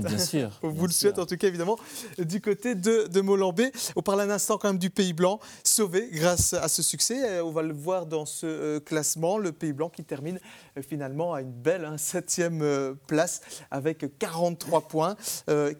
bien 0.00 0.18
sûr. 0.18 0.50
on 0.62 0.70
vous 0.70 0.86
le 0.86 0.92
souhaite 0.92 1.18
en 1.18 1.24
tout 1.26 1.36
cas 1.36 1.46
évidemment 1.46 1.78
du 2.18 2.40
côté 2.40 2.74
de, 2.74 3.06
de 3.06 3.20
Molambé. 3.20 3.70
On 3.94 4.02
parle 4.02 4.22
un 4.22 4.30
instant 4.30 4.58
quand 4.58 4.68
même 4.68 4.78
du 4.78 4.90
Pays 4.90 5.12
Blanc, 5.12 5.38
sauvé 5.62 6.08
grâce 6.12 6.52
à 6.52 6.68
ce 6.68 6.82
succès. 6.82 7.40
On 7.40 7.52
va 7.52 7.62
le 7.62 7.72
voir 7.72 8.06
dans 8.06 8.26
ce 8.26 8.46
euh, 8.46 8.80
classement, 8.80 9.38
le 9.38 9.52
Pays 9.52 9.72
Blanc 9.72 9.88
qui 9.88 10.04
termine 10.04 10.40
euh, 10.76 10.82
finalement 10.82 11.34
à 11.34 11.42
une 11.42 11.52
belle 11.52 11.84
hein, 11.84 11.98
septième 11.98 12.62
euh, 12.62 12.94
place 13.06 13.40
avec 13.70 14.18
43 14.18 14.88
points, 14.88 15.16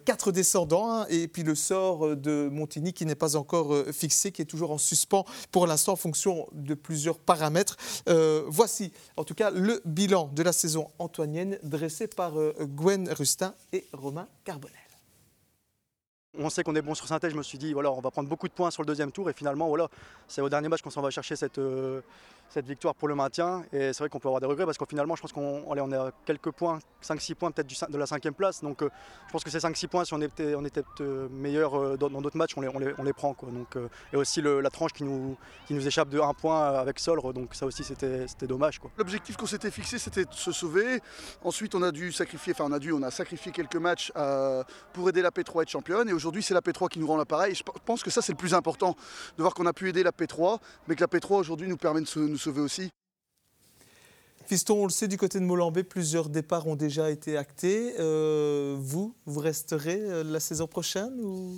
quatre 0.05 0.31
descendants 0.31 0.91
hein, 0.91 1.05
et 1.09 1.27
puis 1.27 1.43
le 1.43 1.55
sort 1.55 2.15
de 2.15 2.49
Montigny 2.51 2.93
qui 2.93 3.05
n'est 3.05 3.15
pas 3.15 3.35
encore 3.35 3.73
fixé, 3.91 4.31
qui 4.31 4.41
est 4.41 4.45
toujours 4.45 4.71
en 4.71 4.77
suspens 4.77 5.25
pour 5.51 5.67
l'instant 5.67 5.95
fonction 6.07 6.47
de 6.53 6.73
plusieurs 6.73 7.19
paramètres. 7.19 7.75
Euh, 8.07 8.43
voici 8.47 8.93
en 9.17 9.25
tout 9.25 9.33
cas 9.35 9.51
le 9.51 9.81
bilan 9.83 10.29
de 10.33 10.41
la 10.41 10.53
saison 10.53 10.89
antoinienne 10.99 11.59
dressé 11.63 12.07
par 12.07 12.39
euh, 12.39 12.53
Gwen 12.61 13.09
Rustin 13.09 13.53
et 13.73 13.85
Romain 13.91 14.27
Carbonel. 14.45 14.86
On 16.39 16.49
sait 16.49 16.63
qu'on 16.63 16.75
est 16.75 16.81
bon 16.81 16.93
sur 16.93 17.07
synthèse, 17.07 17.31
je 17.31 17.37
me 17.37 17.43
suis 17.43 17.57
dit, 17.57 17.73
voilà, 17.73 17.91
on 17.91 17.99
va 17.99 18.11
prendre 18.11 18.29
beaucoup 18.29 18.47
de 18.47 18.53
points 18.53 18.69
sur 18.69 18.83
le 18.83 18.87
deuxième 18.87 19.11
tour 19.11 19.29
et 19.29 19.33
finalement, 19.33 19.67
voilà, 19.67 19.87
c'est 20.27 20.41
au 20.41 20.49
dernier 20.49 20.69
match 20.69 20.81
qu'on 20.81 20.91
s'en 20.91 21.01
va 21.01 21.09
chercher 21.09 21.35
cette, 21.35 21.57
euh, 21.57 22.01
cette 22.49 22.67
victoire 22.67 22.93
pour 22.93 23.07
le 23.07 23.15
maintien. 23.15 23.63
Et 23.73 23.91
c'est 23.93 23.99
vrai 23.99 24.09
qu'on 24.09 24.19
peut 24.19 24.27
avoir 24.27 24.41
des 24.41 24.45
regrets 24.45 24.65
parce 24.65 24.77
qu'au 24.77 24.85
finalement, 24.85 25.15
je 25.15 25.21
pense 25.21 25.31
qu'on 25.31 25.63
on 25.65 25.91
est 25.91 25.95
à 25.95 26.11
quelques 26.25 26.51
points, 26.51 26.79
5-6 27.03 27.35
points 27.35 27.51
peut-être 27.51 27.89
de 27.89 27.97
la 27.97 28.05
cinquième 28.05 28.35
place. 28.35 28.61
Donc 28.61 28.83
euh, 28.83 28.89
je 29.27 29.31
pense 29.31 29.43
que 29.43 29.49
ces 29.49 29.59
5-6 29.59 29.87
points, 29.87 30.05
si 30.05 30.13
on 30.13 30.21
était, 30.21 30.53
on 30.53 30.63
était 30.63 30.83
euh, 31.01 31.27
meilleur 31.29 31.97
dans 31.97 32.21
d'autres 32.21 32.37
matchs, 32.37 32.53
on 32.55 32.61
les, 32.61 32.67
on 32.67 32.79
les, 32.79 32.93
on 32.97 33.03
les 33.03 33.13
prend. 33.13 33.35
Donc, 33.41 33.75
et 34.13 34.15
aussi 34.15 34.41
la 34.41 34.69
tranche 34.69 34.93
qui 34.93 35.03
nous, 35.03 35.37
qui 35.65 35.73
nous 35.73 35.87
échappe 35.87 36.09
de 36.09 36.19
1 36.19 36.33
point 36.33 36.67
avec 36.73 36.99
Solre. 36.99 37.33
Donc 37.33 37.55
ça 37.55 37.65
aussi, 37.65 37.83
c'était 37.83 38.27
dommage. 38.47 38.79
L'objectif 38.97 39.37
qu'on 39.37 39.47
s'était 39.47 39.71
fixé, 39.71 39.97
c'était 39.97 40.25
de 40.25 40.33
se 40.33 40.51
sauver. 40.51 41.01
Ensuite, 41.43 41.73
on 41.73 41.81
a 41.81 41.91
dû 41.91 42.11
sacrifier, 42.11 42.53
enfin 42.53 42.65
on 42.67 42.73
a 42.73 42.79
dû, 42.79 42.91
on 42.91 43.01
a 43.01 43.11
sacrifié 43.11 43.51
quelques 43.51 43.75
matchs 43.75 44.11
pour 44.93 45.09
aider 45.09 45.21
la 45.21 45.31
P3 45.31 45.59
à 45.59 45.61
être 45.63 45.69
championne. 45.69 46.09
Aujourd'hui, 46.27 46.43
c'est 46.43 46.53
la 46.53 46.61
P3 46.61 46.89
qui 46.89 46.99
nous 46.99 47.07
rend 47.07 47.15
l'appareil. 47.15 47.55
Je 47.55 47.63
pense 47.85 48.03
que 48.03 48.09
ça, 48.09 48.21
c'est 48.21 48.33
le 48.33 48.37
plus 48.37 48.53
important, 48.53 48.97
de 49.37 49.41
voir 49.41 49.53
qu'on 49.53 49.65
a 49.65 49.71
pu 49.71 49.87
aider 49.87 50.03
la 50.03 50.11
P3, 50.11 50.59
mais 50.87 50.95
que 50.95 51.01
la 51.01 51.07
P3 51.07 51.35
aujourd'hui 51.35 51.69
nous 51.69 51.77
permet 51.77 52.01
de 52.01 52.05
se, 52.05 52.19
nous 52.19 52.37
sauver 52.37 52.59
aussi. 52.59 52.89
Fiston, 54.45 54.81
on 54.81 54.83
le 54.83 54.91
sait, 54.91 55.07
du 55.07 55.17
côté 55.17 55.39
de 55.39 55.45
Molambé, 55.45 55.83
plusieurs 55.83 56.27
départs 56.27 56.67
ont 56.67 56.75
déjà 56.75 57.09
été 57.09 57.37
actés. 57.37 57.93
Euh, 57.99 58.75
vous, 58.77 59.13
vous 59.25 59.39
resterez 59.39 59.99
euh, 60.01 60.23
la 60.23 60.41
saison 60.41 60.67
prochaine 60.67 61.13
ou 61.21 61.53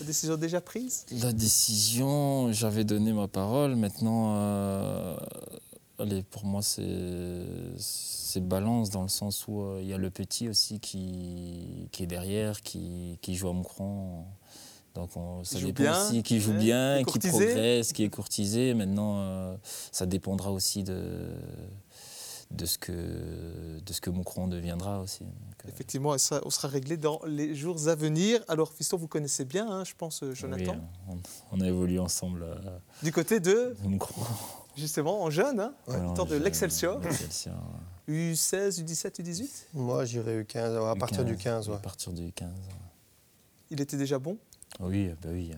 la 0.00 0.06
décision 0.06 0.36
déjà 0.36 0.60
prise? 0.60 1.06
La 1.22 1.32
décision, 1.32 2.52
j'avais 2.52 2.84
donné 2.84 3.14
ma 3.14 3.28
parole. 3.28 3.76
Maintenant, 3.76 4.34
euh, 4.36 5.16
allez, 6.00 6.22
pour 6.22 6.44
moi, 6.44 6.62
c'est 6.62 8.40
balance 8.40 8.90
dans 8.90 9.02
le 9.02 9.08
sens 9.08 9.46
où 9.48 9.76
il 9.80 9.86
y 9.86 9.92
a 9.92 9.98
le 9.98 10.10
petit 10.10 10.48
aussi 10.48 10.80
qui, 10.80 11.88
qui 11.92 12.02
est 12.02 12.06
derrière, 12.06 12.62
qui, 12.62 13.18
qui 13.22 13.34
joue 13.34 13.48
à 13.48 13.52
Moucron. 13.52 14.24
Donc 14.94 15.16
on, 15.16 15.44
ça 15.44 15.60
dépend 15.60 15.82
bien, 15.82 16.06
aussi 16.06 16.22
qui 16.22 16.40
joue 16.40 16.52
bien, 16.52 17.02
qui 17.04 17.18
progresse, 17.18 17.92
qui 17.92 18.04
est 18.04 18.10
courtisé. 18.10 18.74
Maintenant, 18.74 19.56
ça 19.92 20.06
dépendra 20.06 20.52
aussi 20.52 20.82
de 20.82 21.28
de 22.50 22.66
ce 22.66 22.78
que, 22.78 22.92
de 22.92 23.92
ce 23.92 24.00
que 24.00 24.10
Moucron 24.10 24.48
deviendra 24.48 25.00
aussi. 25.00 25.22
Euh, 25.24 25.68
Effectivement, 25.68 26.16
ça, 26.18 26.40
on 26.44 26.50
sera 26.50 26.68
réglé 26.68 26.96
dans 26.96 27.20
les 27.26 27.54
jours 27.54 27.88
à 27.88 27.94
venir. 27.94 28.40
Alors, 28.48 28.72
Fiston, 28.72 28.96
vous 28.96 29.08
connaissez 29.08 29.44
bien, 29.44 29.70
hein, 29.70 29.84
je 29.84 29.92
pense, 29.96 30.22
euh, 30.22 30.34
Jonathan 30.34 30.76
oui, 31.08 31.20
on, 31.52 31.60
a 31.60 31.68
évolué 31.68 31.98
ensemble. 31.98 32.42
Euh, 32.42 32.78
du 33.02 33.12
côté 33.12 33.40
de 33.40 33.76
Moucron. 33.84 34.24
Justement, 34.80 35.22
en 35.22 35.30
jeune, 35.30 35.60
hein, 35.60 35.74
ouais, 35.86 36.26
de 36.26 36.36
l'Excelsior. 36.36 37.00
U16, 38.08 38.82
U17, 38.82 39.20
U18 39.20 39.48
Moi, 39.74 40.04
j'irais 40.06 40.42
U15, 40.42 40.90
à 40.90 40.96
partir 40.96 41.24
du 41.24 41.36
15. 41.36 41.70
À 41.70 41.76
partir 41.76 42.12
du 42.12 42.32
15. 42.32 42.48
Il 43.70 43.80
était 43.80 43.96
déjà 43.98 44.18
bon? 44.18 44.38
Oui, 44.78 45.10
bah 45.22 45.28
oui. 45.32 45.52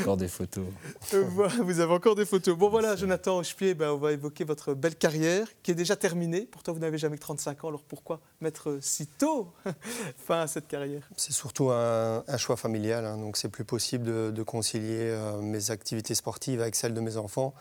encore 0.00 0.16
des 0.16 0.28
photos. 0.28 0.66
Euh, 1.14 1.24
vous 1.24 1.80
avez 1.80 1.92
encore 1.92 2.14
des 2.14 2.24
photos. 2.24 2.56
Bon 2.56 2.68
voilà, 2.68 2.94
Jonathan 2.94 3.38
Hochepied, 3.38 3.74
ben, 3.74 3.90
on 3.90 3.96
va 3.96 4.12
évoquer 4.12 4.44
votre 4.44 4.74
belle 4.74 4.94
carrière 4.94 5.48
qui 5.62 5.72
est 5.72 5.74
déjà 5.74 5.96
terminée. 5.96 6.42
Pourtant, 6.42 6.72
vous 6.72 6.78
n'avez 6.78 6.98
jamais 6.98 7.16
que 7.16 7.22
35 7.22 7.64
ans. 7.64 7.68
Alors 7.68 7.82
pourquoi 7.82 8.20
mettre 8.40 8.78
si 8.80 9.08
tôt 9.08 9.48
fin 10.16 10.42
à 10.42 10.46
cette 10.46 10.68
carrière? 10.68 11.08
C'est 11.16 11.32
surtout 11.32 11.70
un, 11.70 12.22
choix 12.36 12.56
familial. 12.56 13.04
Hein. 13.04 13.16
donc 13.16 13.36
c'est 13.36 13.48
plus 13.48 13.64
possible 13.64 14.32
de, 14.32 14.42
concilier 14.44 15.10
euh, 15.10 15.40
mes 15.40 15.72
activités 15.72 16.14
sportives 16.14 16.60
avec 16.60 16.76
celles 16.76 16.94
de 16.94 17.00
mes 17.00 17.16
enfants. 17.16 17.54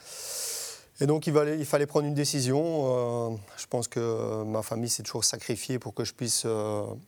Et 1.02 1.08
donc 1.08 1.26
il, 1.26 1.36
il 1.58 1.66
fallait 1.66 1.88
prendre 1.88 2.06
une 2.06 2.14
décision. 2.14 3.32
Euh, 3.32 3.36
je 3.58 3.66
pense 3.66 3.88
que 3.88 4.44
ma 4.44 4.62
famille 4.62 4.90
s'est 4.90 5.04
toujours 5.04 5.24
sacrifiée 5.24 5.80
pour 5.80 5.96
que 5.96 6.04
je 6.04 6.14
puisse 6.14 6.46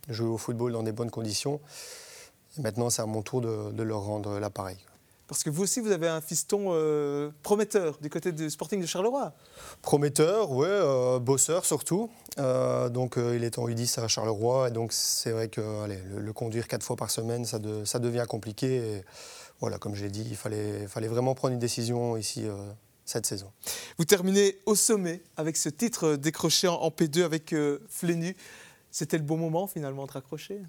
jouer 0.09 0.29
au 0.29 0.37
football 0.37 0.71
dans 0.71 0.83
des 0.83 0.91
bonnes 0.91 1.11
conditions. 1.11 1.59
Et 2.57 2.61
maintenant, 2.61 2.89
c'est 2.89 3.01
à 3.01 3.05
mon 3.05 3.21
tour 3.21 3.41
de, 3.41 3.83
leur 3.83 4.01
rendre 4.01 4.39
l'appareil. 4.39 4.77
Parce 5.27 5.43
que 5.43 5.49
vous 5.49 5.63
aussi, 5.63 5.79
vous 5.79 5.91
avez 5.91 6.09
un 6.09 6.19
fiston 6.19 6.71
euh, 6.71 7.31
prometteur 7.41 7.97
du 8.01 8.09
côté 8.09 8.33
du 8.33 8.49
Sporting 8.49 8.81
de 8.81 8.85
Charleroi. 8.85 9.33
Prometteur, 9.81 10.51
oui, 10.51 10.67
euh, 10.69 11.19
bosseur 11.19 11.63
surtout. 11.63 12.09
Euh, 12.37 12.89
donc 12.89 13.15
il 13.17 13.45
est 13.45 13.57
en 13.57 13.67
U10 13.67 14.01
à 14.01 14.07
Charleroi 14.09 14.67
et 14.67 14.71
donc 14.71 14.91
c'est 14.91 15.31
vrai 15.31 15.47
que 15.47 15.61
le, 15.61 16.33
conduire 16.33 16.67
quatre 16.67 16.83
fois 16.83 16.97
par 16.97 17.11
semaine, 17.11 17.45
ça, 17.45 17.59
ça 17.85 17.99
devient 17.99 18.25
compliqué. 18.27 18.75
Et, 18.75 19.05
voilà, 19.61 19.77
comme 19.77 19.95
je 19.95 20.03
l'ai 20.03 20.11
dit, 20.11 20.25
il 20.27 20.35
fallait, 20.35 20.85
fallait 20.87 21.07
vraiment 21.07 21.33
prendre 21.33 21.53
une 21.53 21.59
décision 21.59 22.17
ici 22.17 22.45
cette 23.05 23.25
saison. 23.25 23.51
Vous 23.97 24.05
terminez 24.05 24.57
au 24.65 24.75
sommet 24.75 25.21
avec 25.37 25.55
ce 25.55 25.69
titre 25.69 26.15
décroché 26.15 26.67
en, 26.67 26.89
P2 26.89 27.23
avec 27.23 27.55
Flénu. 27.87 28.35
C'était 28.89 29.17
le 29.17 29.23
bon 29.23 29.37
moment 29.37 29.67
finalement 29.67 30.05
de 30.07 30.11
raccrocher? 30.11 30.61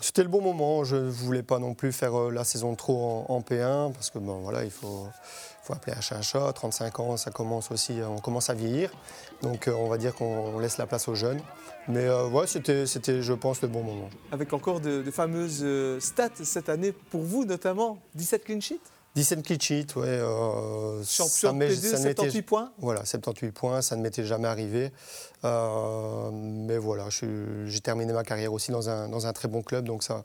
C'était 0.00 0.22
le 0.22 0.28
bon 0.28 0.40
moment. 0.40 0.84
Je 0.84 0.96
ne 0.96 1.10
voulais 1.10 1.42
pas 1.42 1.58
non 1.58 1.74
plus 1.74 1.92
faire 1.92 2.18
euh, 2.18 2.30
la 2.30 2.44
saison 2.44 2.74
trop 2.74 3.24
en, 3.28 3.40
P1 3.40 3.92
parce 3.92 4.10
que 4.10 4.18
bon, 4.18 4.38
voilà, 4.40 4.64
il 4.64 4.70
faut, 4.70 5.06
faut 5.62 5.72
appeler 5.72 5.96
un 5.96 6.00
chat 6.00 6.16
un 6.16 6.22
chat. 6.22 6.52
35 6.52 7.00
ans, 7.00 7.16
ça 7.16 7.30
commence 7.30 7.70
aussi, 7.70 7.98
on 8.06 8.18
commence 8.18 8.50
à 8.50 8.54
vieillir. 8.54 8.90
Donc 9.42 9.68
euh, 9.68 9.72
on 9.72 9.88
va 9.88 9.98
dire 9.98 10.14
qu'on 10.14 10.58
laisse 10.58 10.78
la 10.78 10.86
place 10.86 11.08
aux 11.08 11.14
jeunes. 11.14 11.40
Mais 11.88 12.06
euh, 12.06 12.28
ouais, 12.28 12.46
c'était, 12.46 12.86
c'était, 12.86 13.22
je 13.22 13.32
pense, 13.32 13.62
le 13.62 13.68
bon 13.68 13.82
moment. 13.82 14.10
Avec 14.32 14.52
encore 14.52 14.80
de, 14.80 15.02
fameuses 15.10 15.64
stats 15.98 16.44
cette 16.44 16.68
année 16.68 16.92
pour 16.92 17.22
vous 17.22 17.44
notamment, 17.44 17.98
17 18.14 18.44
clean 18.44 18.60
sheets? 18.60 18.80
17 19.16 19.42
clean 19.42 19.58
sheets, 19.60 19.96
ouais. 19.96 20.06
Euh, 20.06 21.02
Champion 21.04 21.58
P2, 21.58 21.90
78 21.90 22.42
points 22.42 22.72
Voilà, 22.78 23.04
78 23.04 23.50
points, 23.50 23.82
ça 23.82 23.96
ne 23.96 24.02
m'était 24.02 24.24
jamais 24.24 24.46
arrivé. 24.46 24.92
Euh, 25.44 26.30
mais 26.32 26.78
voilà, 26.78 27.08
j'ai 27.10 27.80
terminé 27.80 28.12
ma 28.12 28.22
carrière 28.22 28.52
aussi 28.52 28.70
dans 28.70 28.88
un, 28.88 29.08
dans 29.08 29.26
un 29.26 29.32
très 29.32 29.48
bon 29.48 29.62
club, 29.62 29.84
donc 29.84 30.04
ça, 30.04 30.22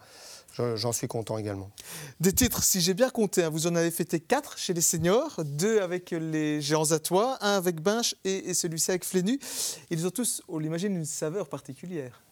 j'en 0.76 0.92
suis 0.92 1.08
content 1.08 1.38
également. 1.38 1.72
Des 2.20 2.34
titres, 2.34 2.64
si 2.64 2.80
j'ai 2.80 2.94
bien 2.94 3.10
compté, 3.10 3.44
hein, 3.44 3.50
vous 3.50 3.66
en 3.66 3.76
avez 3.76 3.92
fêté 3.92 4.20
4 4.20 4.58
chez 4.58 4.74
les 4.74 4.82
seniors, 4.82 5.44
2 5.44 5.82
avec 5.82 6.12
les 6.12 6.62
Géants 6.62 6.92
à 6.92 7.00
toi, 7.00 7.38
1 7.42 7.58
avec 7.58 7.82
Binche 7.82 8.16
et, 8.24 8.50
et 8.50 8.54
celui-ci 8.54 8.92
avec 8.92 9.04
Flénu. 9.04 9.40
Ils 9.90 10.06
ont 10.06 10.12
tous, 10.12 10.44
on 10.48 10.60
l'imagine, 10.60 10.96
une 10.96 11.06
saveur 11.06 11.48
particulière. 11.48 12.25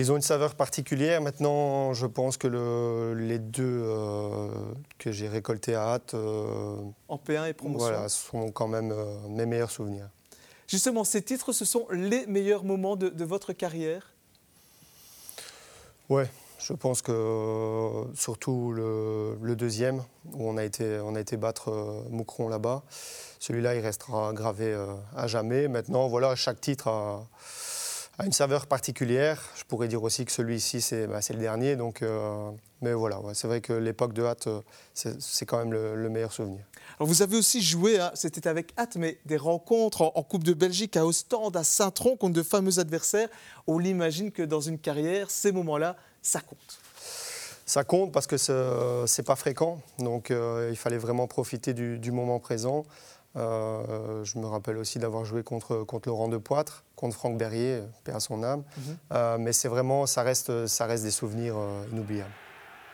Ils 0.00 0.10
ont 0.10 0.16
une 0.16 0.22
saveur 0.22 0.54
particulière. 0.54 1.20
Maintenant, 1.20 1.92
je 1.92 2.06
pense 2.06 2.38
que 2.38 3.14
les 3.18 3.38
deux 3.38 3.82
euh, 3.84 4.48
que 4.96 5.12
j'ai 5.12 5.28
récoltés 5.28 5.74
à 5.74 5.88
hâte. 5.88 6.14
Euh, 6.14 6.76
en 7.08 7.18
P1 7.18 7.50
et 7.50 7.52
promotion. 7.52 7.86
Voilà, 7.86 8.08
sont 8.08 8.50
quand 8.50 8.66
même 8.66 8.92
euh, 8.92 9.18
mes 9.28 9.44
meilleurs 9.44 9.70
souvenirs. 9.70 10.08
Justement, 10.68 11.04
ces 11.04 11.20
titres, 11.20 11.52
ce 11.52 11.66
sont 11.66 11.86
les 11.90 12.26
meilleurs 12.26 12.64
moments 12.64 12.96
de, 12.96 13.24
votre 13.24 13.52
carrière? 13.52 14.14
Ouais, 16.08 16.30
je 16.58 16.72
pense 16.72 17.02
que 17.02 18.06
surtout 18.14 18.72
le, 18.72 19.54
deuxième, 19.54 20.02
où 20.32 20.48
on 20.48 20.56
a 20.56 20.64
été, 20.64 20.98
on 21.00 21.14
a 21.14 21.20
été 21.20 21.36
battre 21.36 22.04
Moucron 22.08 22.48
là-bas, 22.48 22.84
celui-là, 23.38 23.74
il 23.74 23.80
restera 23.80 24.32
gravé 24.32 24.74
à 25.14 25.26
jamais. 25.26 25.68
Maintenant, 25.68 26.08
voilà, 26.08 26.36
chaque 26.36 26.60
titre 26.60 26.88
a 26.88 27.26
a 28.20 28.26
une 28.26 28.32
saveur 28.32 28.66
particulière. 28.66 29.42
Je 29.56 29.64
pourrais 29.64 29.88
dire 29.88 30.02
aussi 30.02 30.24
que 30.24 30.32
celui-ci, 30.32 30.80
c'est 30.80 31.06
bah, 31.06 31.20
le 31.28 31.36
dernier. 31.36 31.76
Donc, 31.76 32.02
euh, 32.02 32.50
mais 32.82 32.92
voilà, 32.92 33.18
c'est 33.34 33.46
vrai 33.46 33.60
que 33.60 33.72
l'époque 33.72 34.12
de 34.12 34.24
Hâte, 34.24 34.46
euh, 34.46 34.60
c'est 34.94 35.46
quand 35.46 35.58
même 35.58 35.72
le, 35.72 36.08
meilleur 36.08 36.32
souvenir. 36.32 36.60
Alors 36.98 37.08
vous 37.08 37.22
avez 37.22 37.36
aussi 37.36 37.62
joué, 37.62 37.98
c'était 38.14 38.48
avec 38.48 38.72
Hâte, 38.78 38.96
mais 38.96 39.18
des 39.26 39.36
rencontres 39.36 40.02
en, 40.02 40.22
Coupe 40.22 40.44
de 40.44 40.54
Belgique, 40.54 40.96
à 40.96 41.06
Ostende, 41.06 41.56
à 41.56 41.64
Saint-Tron, 41.64 42.16
contre 42.16 42.34
de 42.34 42.42
fameux 42.42 42.78
adversaires. 42.78 43.28
On 43.66 43.78
l'imagine 43.78 44.30
que 44.30 44.42
dans 44.42 44.60
une 44.60 44.78
carrière, 44.78 45.30
ces 45.30 45.52
moments-là, 45.52 45.96
ça 46.22 46.40
compte. 46.40 46.80
Ça 47.66 47.84
compte 47.84 48.12
parce 48.12 48.26
que 48.26 48.36
c'est 49.06 49.22
pas 49.22 49.36
fréquent, 49.36 49.80
donc 49.98 50.30
euh, 50.30 50.68
il 50.70 50.76
fallait 50.76 50.98
vraiment 50.98 51.28
profiter 51.28 51.72
du 51.72 52.10
moment 52.10 52.40
présent. 52.40 52.84
Euh, 53.36 54.24
je 54.24 54.38
me 54.38 54.46
rappelle 54.46 54.76
aussi 54.76 54.98
d'avoir 54.98 55.24
joué 55.24 55.42
contre, 55.42 55.84
contre 55.84 56.08
Laurent 56.08 56.28
de 56.28 56.36
Poitre, 56.36 56.84
contre 56.96 57.14
Franck 57.14 57.38
Berrier, 57.38 57.80
paix 58.04 58.12
à 58.12 58.20
son 58.20 58.42
âme. 58.42 58.62
Mhm. 58.76 58.96
Euh, 59.12 59.38
mais 59.38 59.52
c'est 59.52 59.68
vraiment, 59.68 60.06
ça 60.06 60.22
reste, 60.22 60.66
ça 60.66 60.86
reste 60.86 61.04
des 61.04 61.10
souvenirs 61.10 61.56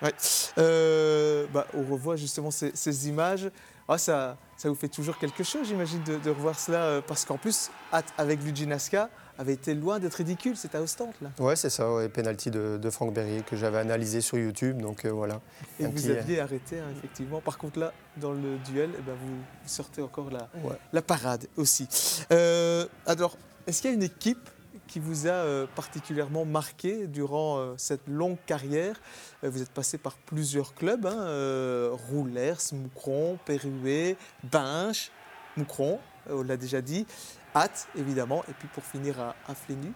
euh, 0.03 1.47
inoubliables. 1.47 1.53
Bah, 1.53 1.67
on 1.75 1.93
revoit 1.93 2.17
justement 2.17 2.51
ces, 2.51 3.09
images. 3.09 3.51
Ah, 3.89 3.99
ça, 3.99 4.37
ça 4.57 4.69
vous 4.69 4.75
fait 4.75 4.89
toujours 4.89 5.17
quelque 5.17 5.45
chose, 5.45 5.69
j'imagine, 5.69 6.03
de, 6.03 6.17
de, 6.17 6.31
revoir 6.31 6.59
cela, 6.59 7.01
parce 7.07 7.25
qu'en 7.25 7.39
plus, 7.39 7.71
avec 8.19 8.43
Luigi 8.43 8.67
Nasca, 8.67 9.09
avait 9.39 9.53
été 9.53 9.75
loin 9.75 9.99
d'être 9.99 10.15
ridicule. 10.15 10.57
C'est 10.57 10.75
à 10.75 10.83
Ostende, 10.83 11.13
là. 11.21 11.31
Ouais, 11.39 11.57
c'est 11.57 11.71
ça, 11.71 11.93
ouais, 11.93 12.09
penalty 12.09 12.51
de, 12.51 12.79
de, 12.81 12.91
Franck 12.91 13.13
Berrier 13.13 13.43
que 13.43 13.57
j'avais 13.57 13.79
analysé 13.79 14.21
sur 14.21 14.39
YouTube. 14.39 14.81
Donc 14.81 15.05
euh, 15.05 15.11
voilà. 15.11 15.41
Et 15.79 15.87
vous 15.87 16.11
aviez 16.11 16.41
arrêté, 16.41 16.79
hein, 16.79 16.87
effectivement. 16.97 17.41
Par 17.41 17.59
contre, 17.59 17.79
là, 17.79 17.93
dans 18.17 18.33
le 18.33 18.59
duel, 18.59 18.91
eh 18.99 19.03
ben, 19.03 19.15
vous 19.21 19.37
sortez 19.67 20.03
encore 20.03 20.31
la, 20.31 20.49
la 20.93 21.03
parade 21.03 21.47
aussi. 21.57 21.89
Euh, 22.33 22.87
alors, 23.07 23.37
est-ce 23.67 23.83
qu'il 23.83 23.91
y 23.91 23.93
a 23.93 23.97
une 23.97 24.03
équipe 24.03 24.49
qui 24.87 25.01
vous 25.01 25.27
a 25.27 25.31
euh, 25.31 25.67
particulièrement 25.75 26.45
marqué 26.45 27.07
durant 27.07 27.77
cette 27.77 28.07
longue 28.07 28.39
carrière 28.47 29.01
Vous 29.43 29.63
êtes 29.63 29.71
passé 29.71 29.99
par 29.99 30.17
plusieurs 30.17 30.75
clubs, 30.75 31.07
hein, 31.07 31.91
Roulers, 32.09 32.73
Moucron, 32.73 33.39
Perruet, 33.45 34.17
Binche, 34.45 35.11
Moucron, 35.57 35.99
on 36.29 36.43
l'a 36.43 36.57
déjà 36.57 36.81
dit. 36.81 37.07
Hâte, 37.55 37.89
évidemment. 37.97 38.45
Et 38.49 38.53
puis 38.53 38.69
pour 38.69 38.85
finir 38.85 39.21
à, 39.21 39.35
à 39.49 39.55
Flénu, 39.55 39.93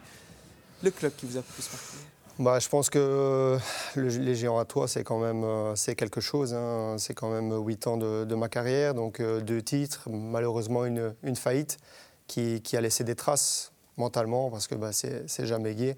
le 0.82 0.90
club 0.90 1.12
qui 1.16 1.26
vous 1.26 1.36
a 1.36 1.42
plus 1.42 1.70
marqué 1.70 2.10
bah, 2.40 2.58
Je 2.58 2.68
pense 2.68 2.90
que 2.90 3.58
les 3.96 4.34
Géants 4.34 4.58
à 4.58 4.64
toi, 4.64 4.88
c'est 4.88 5.04
quand 5.04 5.18
même 5.18 5.44
euh, 5.44 5.74
c'est 5.76 5.94
quelque 5.94 6.20
chose. 6.20 6.54
Hein. 6.54 6.96
C'est 6.98 7.14
quand 7.14 7.30
même 7.30 7.52
8 7.52 7.86
ans 7.86 7.96
de, 7.96 8.34
ma 8.34 8.48
carrière, 8.48 8.94
donc 8.94 9.20
euh, 9.20 9.40
deux 9.40 9.62
titres, 9.62 10.08
malheureusement 10.08 10.84
une, 10.84 11.12
faillite 11.36 11.78
qui, 12.26 12.60
a 12.72 12.80
laissé 12.80 13.04
des 13.04 13.14
traces 13.14 13.72
mentalement 14.00 14.50
parce 14.50 14.66
que 14.66 14.74
bah, 14.74 14.90
c'est 14.92 15.46
jamais 15.46 15.74
gai. 15.74 15.94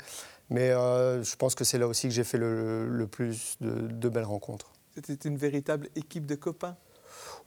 Mais 0.50 0.70
euh, 0.70 1.22
je 1.22 1.36
pense 1.36 1.54
que 1.54 1.64
c'est 1.64 1.78
là 1.78 1.88
aussi 1.88 2.08
que 2.08 2.14
j'ai 2.14 2.24
fait 2.24 2.36
le, 2.36 2.86
le 2.86 3.06
plus 3.06 3.56
de, 3.60 3.70
de 3.88 4.08
belles 4.10 4.24
rencontres. 4.24 4.72
C'était 4.94 5.28
une 5.28 5.38
véritable 5.38 5.88
équipe 5.96 6.26
de 6.26 6.34
copains? 6.34 6.76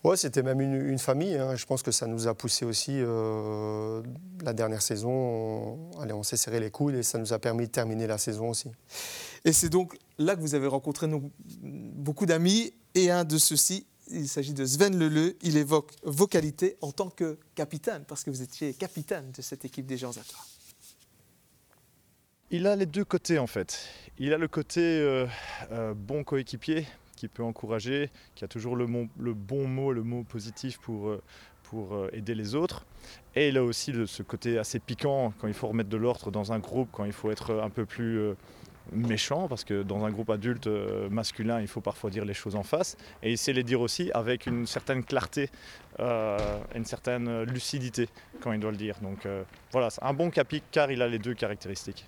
Ouais, 0.03 0.17
c'était 0.17 0.43
même 0.43 0.61
une, 0.61 0.99
famille. 0.99 1.35
Hein. 1.35 1.55
Je 1.55 1.65
pense 1.65 1.81
que 1.81 1.91
ça 1.91 2.05
nous 2.05 2.27
a 2.27 2.35
poussé 2.35 2.63
aussi 2.63 2.91
euh, 2.95 4.03
la 4.43 4.53
dernière 4.53 4.81
saison. 4.81 5.09
On, 5.11 5.99
allez, 5.99 6.13
on 6.13 6.23
s'est 6.23 6.37
serré 6.37 6.59
les 6.59 6.69
coudes 6.69 6.95
et 6.95 7.03
ça 7.03 7.17
nous 7.17 7.33
a 7.33 7.39
permis 7.39 7.65
de 7.65 7.71
terminer 7.71 8.05
la 8.05 8.17
saison 8.17 8.49
aussi. 8.49 8.69
Et 9.45 9.53
c'est 9.53 9.69
donc 9.69 9.97
là 10.17 10.35
que 10.35 10.41
vous 10.41 10.53
avez 10.53 10.67
rencontré 10.67 11.07
beaucoup 11.61 12.25
d'amis 12.25 12.73
et 12.93 13.09
un 13.09 13.23
de 13.23 13.37
ceux-ci, 13.37 13.87
il 14.09 14.27
s'agit 14.27 14.53
de 14.53 14.65
Sven 14.65 14.97
Leleu. 14.97 15.35
Il 15.41 15.57
évoque 15.57 15.93
vos 16.03 16.27
qualités 16.27 16.77
en 16.81 16.91
tant 16.91 17.09
que 17.09 17.37
capitaine, 17.55 18.03
parce 18.07 18.23
que 18.23 18.29
vous 18.29 18.41
étiez 18.41 18.73
capitaine 18.73 19.31
de 19.31 19.41
cette 19.41 19.65
équipe 19.65 19.85
des 19.85 19.97
gens 19.97 20.11
à 20.11 20.23
toi. 20.23 20.39
Il 22.51 22.67
a 22.67 22.75
les 22.75 22.85
deux 22.85 23.05
côtés 23.05 23.39
en 23.39 23.47
fait. 23.47 23.87
Il 24.17 24.33
a 24.33 24.37
le 24.37 24.47
côté 24.47 24.81
euh, 24.81 25.25
euh, 25.71 25.93
bon 25.93 26.23
coéquipier, 26.23 26.85
qui 27.15 27.27
peut 27.27 27.43
encourager, 27.43 28.11
qui 28.35 28.45
a 28.45 28.47
toujours 28.47 28.75
le, 28.75 28.85
bon 28.85 29.67
mot, 29.67 29.91
le 29.91 30.03
mot 30.03 30.23
positif 30.23 30.79
pour, 30.79 31.09
euh, 31.09 32.09
aider 32.13 32.35
les 32.35 32.55
autres. 32.55 32.85
Et 33.35 33.49
il 33.49 33.57
a 33.57 33.63
aussi 33.63 33.91
ce 34.05 34.23
côté 34.23 34.57
assez 34.57 34.79
piquant 34.79 35.33
quand 35.39 35.47
il 35.47 35.53
faut 35.53 35.67
remettre 35.67 35.89
de 35.89 35.97
l'ordre 35.97 36.31
dans 36.31 36.53
un 36.53 36.59
groupe, 36.59 36.89
quand 36.91 37.03
il 37.03 37.11
faut 37.11 37.31
être 37.31 37.55
un 37.55 37.69
peu 37.69 37.85
plus 37.85 38.33
méchant, 38.91 39.47
parce 39.47 39.63
que 39.63 39.83
dans 39.83 40.05
un 40.05 40.11
groupe 40.11 40.29
adulte 40.29 40.67
masculin, 41.09 41.61
il 41.61 41.67
faut 41.67 41.81
parfois 41.81 42.09
dire 42.09 42.25
les 42.25 42.33
choses 42.33 42.55
en 42.55 42.63
face. 42.63 42.97
Et 43.23 43.31
il 43.31 43.37
sait 43.37 43.53
les 43.53 43.63
dire 43.63 43.81
aussi 43.81 44.11
avec 44.13 44.45
une 44.45 44.65
certaine 44.67 45.03
clarté, 45.03 45.49
une 45.99 46.85
certaine 46.85 47.43
lucidité 47.43 48.09
quand 48.41 48.51
il 48.51 48.59
doit 48.59 48.71
le 48.71 48.77
dire. 48.77 48.95
Donc 49.01 49.27
voilà, 49.71 49.89
c'est 49.89 50.03
un 50.03 50.13
bon 50.13 50.29
capic 50.29 50.63
car 50.71 50.91
il 50.91 51.01
a 51.01 51.07
les 51.07 51.19
deux 51.19 51.33
caractéristiques. 51.33 52.05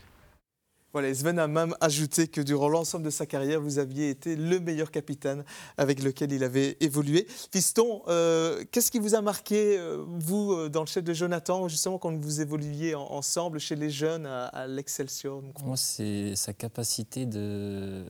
Voilà, 0.98 1.14
Sven 1.14 1.38
a 1.38 1.46
même 1.46 1.76
ajouté 1.80 2.28
que 2.28 2.42
durant 2.42 2.70
l'ensemble 2.70 3.06
de 3.06 3.12
sa 3.12 3.28
carrière, 3.28 3.62
vous 3.62 3.78
aviez 3.78 4.10
été 4.10 4.36
le 4.36 4.60
meilleur 4.60 4.90
capitaine 4.90 5.44
avec 5.78 6.02
lequel 6.02 6.32
il 6.32 6.44
avait 6.44 6.76
évolué. 6.80 7.28
Fiston, 7.52 8.02
euh, 8.08 8.64
qu'est-ce 8.72 8.90
qui 8.90 8.98
vous 8.98 9.14
a 9.14 9.22
marqué, 9.22 9.78
euh, 9.78 10.04
vous, 10.08 10.54
euh, 10.54 10.70
dans 10.70 10.82
le 10.82 10.88
chef 10.88 11.04
de 11.04 11.14
Jonathan, 11.14 11.68
justement 11.68 12.00
quand 12.00 12.18
vous 12.18 12.42
évoluiez 12.42 12.96
ensemble 12.96 13.60
chez 13.60 13.76
les 13.76 13.92
jeunes 13.92 14.26
à, 14.26 14.66
l'Excelsior? 14.66 15.44
Moi, 15.64 15.78
c'est 15.78 16.36
sa 16.36 16.54
capacité 16.54 17.28
de, 17.28 18.04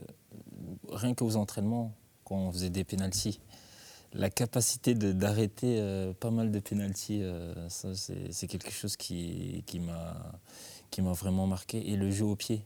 rien 0.90 1.12
qu'aux 1.12 1.36
entraînements, 1.36 1.92
quand 2.24 2.36
on 2.36 2.50
faisait 2.52 2.70
des 2.70 2.84
pénalties, 2.84 3.38
la 4.14 4.30
capacité 4.30 4.94
d'arrêter 4.94 5.78
pas 6.20 6.30
mal 6.30 6.50
de 6.50 6.58
pénalties, 6.58 7.22
c'est 7.68 8.46
quelque 8.46 8.70
chose 8.70 8.96
qui, 8.96 9.62
qui 9.66 9.78
m'a 9.78 11.12
vraiment 11.12 11.46
marqué, 11.46 11.90
et 11.90 11.94
le 11.94 12.10
jeu 12.10 12.24
au 12.24 12.34
pied. 12.34 12.64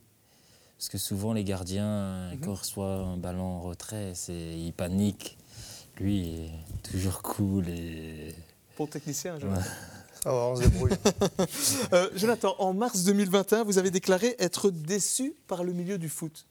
Parce 0.78 0.88
que 0.88 0.98
souvent, 0.98 1.32
les 1.32 1.44
gardiens, 1.44 2.30
mhm. 2.32 2.40
quand 2.40 2.52
ils 2.52 2.58
reçoivent 2.58 3.06
un 3.06 3.16
ballon 3.16 3.44
en 3.44 3.60
retrait, 3.60 4.12
ils 4.28 4.72
paniquent. 4.72 5.38
Lui, 5.98 6.18
il 6.20 6.44
est 6.44 6.90
toujours 6.90 7.22
cool 7.22 7.68
et. 7.68 8.34
Bon 8.78 8.86
technicien, 8.86 9.38
Jonathan. 9.38 9.62
Ah 10.24 10.34
on 10.34 10.56
se 10.56 10.62
débrouille. 10.62 10.92
Euh, 11.92 12.08
Jonathan, 12.14 12.54
en 12.58 12.72
mars 12.72 13.04
2021, 13.04 13.64
vous 13.64 13.76
avez 13.76 13.90
déclaré 13.90 14.34
être 14.38 14.70
déçu 14.70 15.34
par 15.46 15.62
le 15.64 15.72
milieu 15.72 15.98
du 15.98 16.08
foot. 16.08 16.46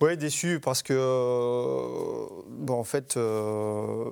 Oui, 0.00 0.16
déçu 0.16 0.58
parce 0.60 0.82
que, 0.82 0.94
euh, 0.96 2.26
bon, 2.48 2.74
en 2.74 2.84
fait, 2.84 3.16
euh, 3.16 4.10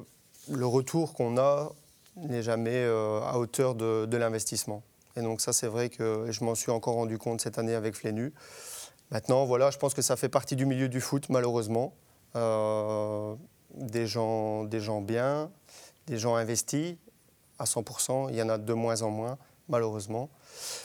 le 0.50 0.66
retour 0.66 1.14
qu'on 1.14 1.38
a 1.38 1.72
n'est 2.16 2.42
jamais 2.42 2.84
à 2.84 3.38
hauteur 3.38 3.74
de 3.74 4.16
l'investissement. 4.16 4.82
Et 5.16 5.22
donc 5.22 5.40
ça, 5.40 5.52
c'est 5.52 5.66
vrai 5.66 5.88
que 5.88 6.26
je 6.30 6.44
m'en 6.44 6.54
suis 6.54 6.70
encore 6.70 6.94
rendu 6.94 7.18
compte 7.18 7.40
cette 7.40 7.58
année 7.58 7.74
avec 7.74 7.94
Flénu. 7.94 8.32
Maintenant, 9.10 9.44
voilà, 9.46 9.70
je 9.70 9.78
pense 9.78 9.94
que 9.94 10.02
ça 10.02 10.16
fait 10.16 10.28
partie 10.28 10.54
du 10.54 10.66
milieu 10.66 10.88
du 10.88 11.00
foot, 11.00 11.28
malheureusement. 11.28 11.94
Euh, 12.36 13.34
des, 13.74 14.06
gens, 14.06 14.64
des 14.64 14.80
gens 14.80 15.00
bien, 15.00 15.50
des 16.06 16.18
gens 16.18 16.34
investis 16.36 16.96
à 17.58 17.64
100%. 17.64 18.28
Il 18.30 18.36
y 18.36 18.42
en 18.42 18.48
a 18.48 18.58
de 18.58 18.72
moins 18.74 19.02
en 19.02 19.10
moins, 19.10 19.38
malheureusement. 19.68 20.28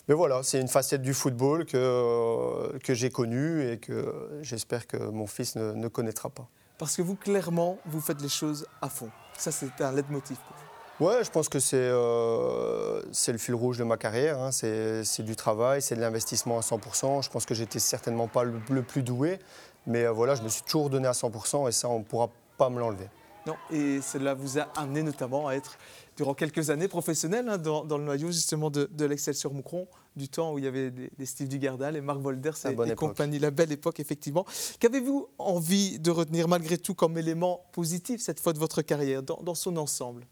Mais 0.07 0.15
voilà, 0.15 0.41
c'est 0.43 0.59
une 0.59 0.67
facette 0.69 1.01
du 1.01 1.13
football 1.13 1.65
que, 1.65 2.77
que 2.79 2.93
j'ai 2.93 3.09
connue 3.09 3.69
et 3.69 3.77
que 3.77 4.39
j'espère 4.41 4.87
que 4.87 4.97
mon 4.97 5.27
fils 5.27 5.55
ne, 5.55 5.87
connaîtra 5.87 6.29
pas. 6.29 6.47
Parce 6.77 6.95
que 6.95 7.01
vous, 7.01 7.15
clairement, 7.15 7.77
vous 7.85 8.01
faites 8.01 8.21
les 8.21 8.29
choses 8.29 8.65
à 8.81 8.89
fond. 8.89 9.09
Ça, 9.37 9.51
c'est 9.51 9.81
un 9.81 9.91
leitmotiv 9.91 10.37
pour 10.37 10.55
vous. 10.57 10.62
Ouais, 10.99 11.23
je 11.23 11.31
pense 11.31 11.49
que 11.49 11.59
c'est 11.59 11.75
euh, 11.75 13.01
le 13.27 13.37
fil 13.37 13.55
rouge 13.55 13.77
de 13.77 13.83
ma 13.83 13.97
carrière. 13.97 14.39
Hein. 14.39 14.51
C'est 14.51 15.23
du 15.23 15.35
travail, 15.35 15.81
c'est 15.81 15.95
de 15.95 16.01
l'investissement 16.01 16.57
à 16.57 16.61
100%. 16.61 17.23
Je 17.23 17.29
pense 17.29 17.45
que 17.45 17.55
j'étais 17.55 17.79
certainement 17.79 18.27
pas 18.27 18.43
le, 18.43 18.83
plus 18.83 19.01
doué, 19.01 19.39
mais 19.87 20.05
euh, 20.05 20.11
voilà, 20.11 20.35
je 20.35 20.43
me 20.43 20.49
suis 20.49 20.61
toujours 20.61 20.91
donné 20.91 21.07
à 21.07 21.13
100% 21.13 21.67
et 21.67 21.71
ça, 21.71 21.89
on 21.89 21.99
ne 21.99 22.03
pourra 22.03 22.29
pas 22.57 22.69
me 22.69 22.79
l'enlever. 22.79 23.07
Non, 23.47 23.55
et 23.71 24.01
cela 24.01 24.35
vous 24.35 24.57
a 24.57 24.69
amené 24.77 25.03
notamment 25.03 25.47
à 25.47 25.53
être, 25.53 25.77
durant 26.15 26.33
quelques 26.33 26.69
années, 26.69 26.87
professionnel 26.87 27.49
hein, 27.49 27.57
dans, 27.57 27.83
le 27.97 28.03
noyau 28.03 28.27
justement 28.27 28.69
de, 28.69 28.89
de 28.89 29.15
sur 29.33 29.51
Moucron, 29.51 29.87
du 30.15 30.29
temps 30.29 30.53
où 30.53 30.59
il 30.59 30.63
y 30.63 30.67
avait 30.67 30.91
des, 30.91 31.25
Steve 31.25 31.49
Dugardal 31.49 31.97
et 31.97 32.01
Marc 32.01 32.19
Volders 32.19 32.55
et, 32.65 32.91
et 32.91 32.95
compagnie, 32.95 33.39
la 33.39 33.51
belle 33.51 33.71
époque 33.73 33.99
effectivement. 33.99 34.45
Qu'avez-vous 34.79 35.27
envie 35.39 35.99
de 35.99 36.11
retenir 36.11 36.47
malgré 36.47 36.77
tout 36.77 36.93
comme 36.93 37.17
élément 37.17 37.65
positif 37.73 38.21
cette 38.21 38.39
fois 38.39 38.53
de 38.53 38.59
votre 38.59 38.81
carrière, 38.81 39.23
dans 39.23 39.55
son 39.55 39.75
ensemble? 39.75 40.25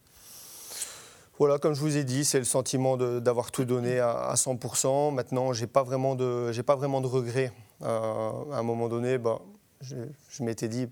Voilà, 1.42 1.58
comme 1.58 1.74
je 1.74 1.80
vous 1.80 1.98
ai 1.98 2.04
dit, 2.04 2.24
c'est 2.24 2.38
le 2.38 2.46
sentiment 2.46 2.98
d'avoir 2.98 3.50
tout 3.50 3.66
donné 3.66 3.98
à, 3.98 4.32
100%. 4.36 5.12
Maintenant, 5.12 5.54
je 5.54 5.62
n'ai 5.62 5.68
pas, 5.68 5.82
vraiment 5.82 6.14
de, 6.14 6.52
pas 6.62 6.76
vraiment 6.76 7.02
de 7.02 7.08
regrets. 7.08 7.52
Euh, 7.82 8.32
à 8.52 8.60
un 8.60 8.62
moment 8.62 8.88
donné, 8.88 9.18
bah, 9.18 9.42
je, 9.82 9.96
m'étais 10.44 10.68
dit, 10.68 10.88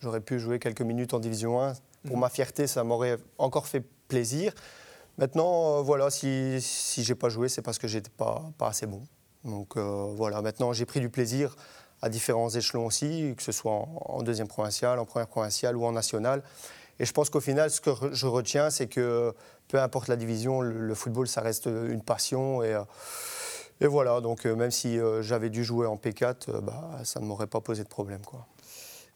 j'aurais 0.00 0.22
pu 0.22 0.38
jouer 0.38 0.58
quelques 0.58 0.80
minutes 0.80 1.12
en 1.12 1.18
Division 1.18 1.60
1. 1.60 1.74
Pour 2.06 2.16
mhm. 2.16 2.20
ma 2.20 2.30
fierté, 2.30 2.66
ça 2.66 2.84
m'aurait 2.84 3.18
encore 3.36 3.66
fait 3.66 3.84
plaisir. 4.08 4.54
Maintenant, 5.18 5.80
euh, 5.80 5.82
voilà, 5.82 6.08
si, 6.08 6.56
si 6.62 7.04
je 7.04 7.12
n'ai 7.12 7.18
pas 7.18 7.28
joué, 7.28 7.50
c'est 7.50 7.60
parce 7.60 7.78
que 7.78 7.86
je 7.86 7.98
n'étais 7.98 8.08
pas, 8.16 8.50
pas 8.56 8.68
assez 8.68 8.86
bon. 8.86 9.02
Donc 9.44 9.76
euh, 9.76 10.10
voilà, 10.16 10.40
maintenant, 10.40 10.72
j'ai 10.72 10.86
pris 10.86 11.00
du 11.00 11.10
plaisir 11.10 11.54
à 12.00 12.08
différents 12.08 12.48
échelons 12.48 12.86
aussi, 12.86 13.34
que 13.36 13.42
ce 13.42 13.52
soit 13.52 13.72
en, 13.72 14.02
en 14.06 14.22
deuxième 14.22 14.48
provinciale, 14.48 14.98
en 14.98 15.04
première 15.04 15.28
provinciale 15.28 15.76
ou 15.76 15.84
en 15.84 15.92
nationale. 15.92 16.42
Et 17.02 17.04
je 17.04 17.12
pense 17.12 17.30
qu'au 17.30 17.40
final, 17.40 17.68
ce 17.68 17.80
que 17.80 17.90
je 18.12 18.26
retiens, 18.28 18.70
c'est 18.70 18.86
que 18.86 19.34
peu 19.66 19.80
importe 19.80 20.06
la 20.06 20.14
division, 20.14 20.60
le, 20.60 20.94
football, 20.94 21.26
ça 21.26 21.40
reste 21.40 21.66
une 21.66 22.00
passion. 22.00 22.62
Et, 22.62 22.74
euh, 22.74 22.84
et 23.80 23.88
voilà, 23.88 24.20
donc 24.20 24.46
euh, 24.46 24.54
même 24.54 24.70
si 24.70 25.00
euh, 25.00 25.20
j'avais 25.20 25.50
dû 25.50 25.64
jouer 25.64 25.88
en 25.88 25.96
P4, 25.96 26.60
bah, 26.60 27.00
ça 27.02 27.18
ne 27.18 27.24
m'aurait 27.24 27.48
pas 27.48 27.60
posé 27.60 27.82
de 27.82 27.88
problème. 27.88 28.20
Quoi. 28.24 28.46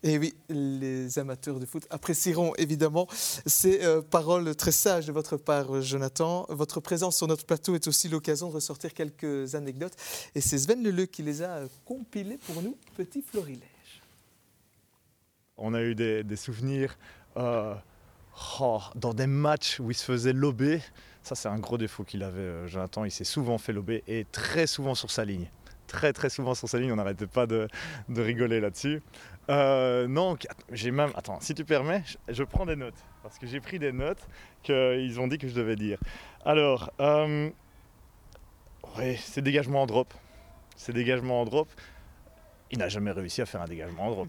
Et 0.03 0.19
oui, 0.19 0.35
les 0.49 1.17
amateurs 1.21 1.61
de 1.61 1.65
foot 1.65 1.87
apprécieront 1.89 2.55
évidemment 2.57 3.07
ces 3.47 3.81
paroles 4.11 4.57
très 4.57 4.73
sages 4.73 5.07
de 5.07 5.13
votre 5.13 5.37
part, 5.37 5.81
Jonathan. 5.81 6.45
Votre 6.49 6.81
présence 6.81 7.17
sur 7.17 7.29
notre 7.29 7.47
plateau 7.47 7.77
est 7.77 7.87
aussi 7.87 8.09
l'occasion 8.09 8.49
de 8.49 8.55
ressortir 8.55 8.95
quelques 8.95 9.55
anecdotes. 9.55 9.95
Et 10.35 10.41
c'est 10.41 10.59
Sven 10.59 10.83
Leleu 10.83 11.07
qui 11.07 11.23
les 11.23 11.41
a 11.41 11.61
compilées 11.85 12.39
pour 12.39 12.63
nous, 12.63 12.77
petit 12.97 13.23
florilège. 13.23 13.63
On 15.57 15.73
a 15.73 15.83
eu 15.83 15.95
des, 15.95 16.25
des 16.25 16.37
souvenirs 16.37 16.99
euh, 17.37 17.75
oh, 18.61 18.81
dans 18.95 19.15
des 19.15 19.27
matchs 19.27 19.81
où 19.81 19.91
il 19.91 19.95
se 19.95 20.05
faisait 20.05 20.33
lober. 20.33 20.81
Ça, 21.23 21.35
c'est 21.35 21.49
un 21.49 21.59
gros 21.59 21.77
défaut 21.77 22.05
qu'il 22.05 22.23
avait, 22.23 22.39
euh, 22.39 22.67
Jonathan. 22.69 23.05
Il 23.05 23.11
s'est 23.11 23.25
souvent 23.25 23.59
fait 23.59 23.73
lober 23.73 24.05
et 24.07 24.25
très 24.31 24.67
souvent 24.67 24.95
sur 24.95 25.11
sa 25.11 25.25
ligne. 25.25 25.51
Très, 25.87 26.13
très 26.13 26.31
souvent 26.31 26.55
sur 26.55 26.69
sa 26.69 26.79
ligne. 26.79 26.93
On 26.93 26.97
n'arrêtait 26.97 27.27
pas 27.27 27.47
de, 27.47 27.69
rigoler 28.09 28.61
là-dessus. 28.61 29.03
Euh, 29.51 30.07
non, 30.09 30.37
j'ai 30.73 30.91
même. 30.91 31.11
Attends, 31.17 31.41
si 31.41 31.55
tu 31.55 31.65
permets, 31.65 32.03
je, 32.29 32.43
prends 32.43 32.67
des 32.67 32.77
notes. 32.77 32.95
Parce 33.23 33.39
que 33.39 33.47
j'ai 33.47 33.61
pris 33.61 33.79
des 33.79 33.93
notes 33.93 34.29
qu'ils 34.63 35.21
ont 35.21 35.27
dit 35.27 35.39
que 35.39 35.49
je 35.49 35.55
devais 35.55 35.77
dire. 35.77 35.99
Alors, 36.45 36.93
euh, 37.01 37.51
oui, 38.99 39.17
c'est 39.17 39.43
dégagement 39.43 39.83
en 39.83 39.87
drop. 39.87 40.13
C'est 40.77 40.93
dégagement 40.93 41.41
en 41.41 41.45
drop. 41.45 41.69
Il 42.71 42.79
n'a 42.79 42.89
jamais 42.89 43.13
réussi 43.13 43.43
à 43.43 43.47
faire 43.47 43.63
un 43.63 43.67
dégagement 43.67 44.07
en 44.07 44.11
drop. 44.11 44.29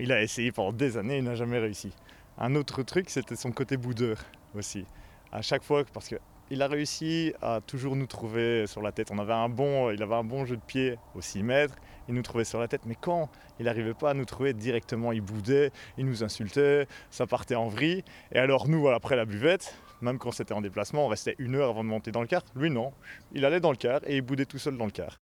il 0.00 0.10
a 0.12 0.22
essayé 0.22 0.52
pendant 0.52 0.72
des 0.72 0.96
années, 0.96 1.18
il 1.18 1.24
n'a 1.24 1.34
jamais 1.34 1.58
réussi. 1.58 1.92
Un 2.36 2.54
autre 2.56 2.82
truc, 2.82 3.10
c'était 3.10 3.36
son 3.36 3.52
côté 3.52 3.76
boudeur 3.76 4.18
aussi. 4.54 4.86
À 5.30 5.40
chaque 5.40 5.62
fois, 5.62 5.84
parce 5.92 6.08
qu'il 6.08 6.62
a 6.62 6.66
réussi 6.66 7.32
à 7.40 7.60
toujours 7.60 7.94
nous 7.94 8.06
trouver 8.06 8.66
sur 8.66 8.82
la 8.82 8.92
tête. 8.92 9.10
On 9.12 9.18
avait 9.18 9.32
un 9.32 9.48
bon, 9.48 9.90
il 9.90 10.02
avait 10.02 10.14
un 10.14 10.24
bon 10.24 10.44
jeu 10.44 10.56
de 10.56 10.62
pied 10.62 10.98
au 11.14 11.20
6 11.20 11.42
mètres, 11.42 11.74
il 12.08 12.14
nous 12.14 12.22
trouvait 12.22 12.44
sur 12.44 12.58
la 12.58 12.68
tête. 12.68 12.82
Mais 12.86 12.96
quand 13.00 13.30
il 13.58 13.66
n'arrivait 13.66 13.94
pas 13.94 14.10
à 14.10 14.14
nous 14.14 14.24
trouver 14.24 14.52
directement, 14.52 15.12
il 15.12 15.20
boudait, 15.20 15.70
il 15.96 16.06
nous 16.06 16.24
insultait, 16.24 16.86
ça 17.10 17.26
partait 17.26 17.54
en 17.54 17.68
vrille. 17.68 18.04
Et 18.32 18.38
alors 18.38 18.68
nous, 18.68 18.88
après 18.88 19.16
la 19.16 19.24
buvette, 19.24 19.76
même 20.00 20.18
quand 20.18 20.32
c'était 20.32 20.54
en 20.54 20.60
déplacement, 20.60 21.06
on 21.06 21.08
restait 21.08 21.36
une 21.38 21.54
heure 21.54 21.70
avant 21.70 21.84
de 21.84 21.88
monter 21.88 22.10
dans 22.10 22.20
le 22.20 22.26
car. 22.26 22.42
Lui 22.56 22.70
non, 22.70 22.92
il 23.32 23.44
allait 23.44 23.60
dans 23.60 23.70
le 23.70 23.76
car 23.76 24.00
et 24.06 24.16
il 24.16 24.22
boudait 24.22 24.44
tout 24.44 24.58
seul 24.58 24.76
dans 24.76 24.86
le 24.86 24.90
car. 24.90 25.16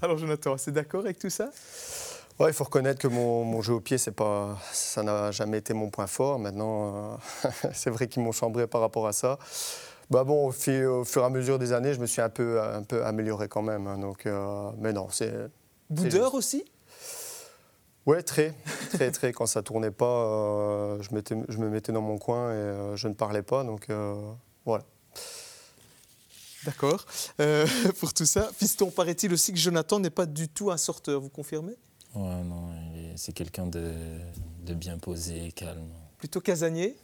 Alors 0.00 0.16
Jonathan, 0.16 0.56
c'est 0.56 0.72
d'accord 0.72 1.00
avec 1.00 1.18
tout 1.18 1.30
ça? 1.30 1.50
Ouais, 2.38 2.50
il 2.50 2.52
faut 2.52 2.64
reconnaître 2.64 3.00
que 3.00 3.08
mon, 3.08 3.62
jeu 3.62 3.72
au 3.72 3.80
pied, 3.80 3.96
c'est 3.96 4.12
pas, 4.12 4.58
ça 4.70 5.02
n'a 5.02 5.30
jamais 5.30 5.56
été 5.56 5.72
mon 5.72 5.88
point 5.88 6.06
fort. 6.06 6.38
Maintenant, 6.38 7.16
euh, 7.44 7.48
c'est 7.72 7.88
vrai 7.88 8.08
qu'ils 8.08 8.22
m'ont 8.22 8.32
chambré 8.32 8.66
par 8.66 8.82
rapport 8.82 9.06
à 9.06 9.12
ça. 9.12 9.38
Bah 10.10 10.22
bon, 10.22 10.48
au, 10.48 10.52
fur 10.52 11.22
et 11.22 11.24
à 11.24 11.30
mesure 11.30 11.58
des 11.58 11.72
années, 11.72 11.94
je 11.94 12.00
me 12.00 12.06
suis 12.06 12.20
un 12.20 12.28
peu, 12.28 12.60
un 12.60 12.82
peu 12.82 13.04
amélioré 13.04 13.48
quand 13.48 13.62
même. 13.62 13.86
Hein, 13.86 13.98
donc, 13.98 14.26
euh, 14.26 14.70
mais 14.78 14.92
non, 14.92 15.08
c'est. 15.10 15.32
Boudeur 15.88 16.34
aussi? 16.34 16.64
Ouais, 18.04 18.22
très, 18.22 18.54
très, 18.92 19.10
très. 19.10 19.32
Quand 19.32 19.46
ça 19.46 19.62
tournait 19.62 19.90
pas, 19.90 20.04
euh, 20.04 21.02
je, 21.02 21.08
je, 21.48 21.58
me 21.58 21.70
mettais 21.70 21.90
dans 21.90 22.02
mon 22.02 22.18
coin 22.18 22.52
et 22.52 22.96
je 22.96 23.08
ne 23.08 23.14
parlais 23.14 23.42
pas. 23.42 23.64
Donc 23.64 23.88
voilà. 24.66 24.84
D'accord. 26.66 27.06
pour 27.98 28.12
tout 28.12 28.26
ça, 28.26 28.50
Fiston, 28.54 28.90
paraît-il 28.90 29.32
aussi 29.32 29.52
que 29.52 29.58
Jonathan 29.58 29.98
n'est 29.98 30.10
pas 30.10 30.26
du 30.26 30.48
tout 30.48 30.70
un 30.70 30.76
sorteur, 30.76 31.20
vous 31.20 31.30
confirmez? 31.30 31.76
Ouais, 32.16 32.42
non, 32.44 32.70
c'est 33.16 33.32
quelqu'un 33.32 33.66
de, 33.66 33.92
de, 34.64 34.74
bien 34.74 34.96
posé, 34.96 35.52
calme. 35.52 35.90
Plutôt 36.18 36.40
casanier? 36.40 36.96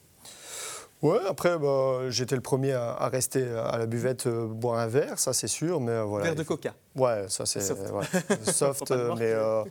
Ouais, 1.02 1.18
après, 1.28 1.58
bah, 1.58 2.08
j'étais 2.10 2.36
le 2.36 2.40
premier 2.40 2.72
à, 2.72 3.08
rester 3.08 3.44
à 3.44 3.76
la 3.76 3.86
buvette 3.86 4.28
euh, 4.28 4.46
boire 4.46 4.78
un 4.78 4.86
verre, 4.86 5.18
ça 5.18 5.32
c'est 5.32 5.48
sûr. 5.48 5.80
Mais, 5.80 5.90
euh, 5.90 6.04
voilà. 6.04 6.26
Verre 6.26 6.36
de 6.36 6.44
coca 6.44 6.74
Ouais, 6.94 7.26
ça 7.28 7.44
c'est 7.44 7.60
soft. 7.60 8.90
mais 9.18 9.32
euh, 9.32 9.64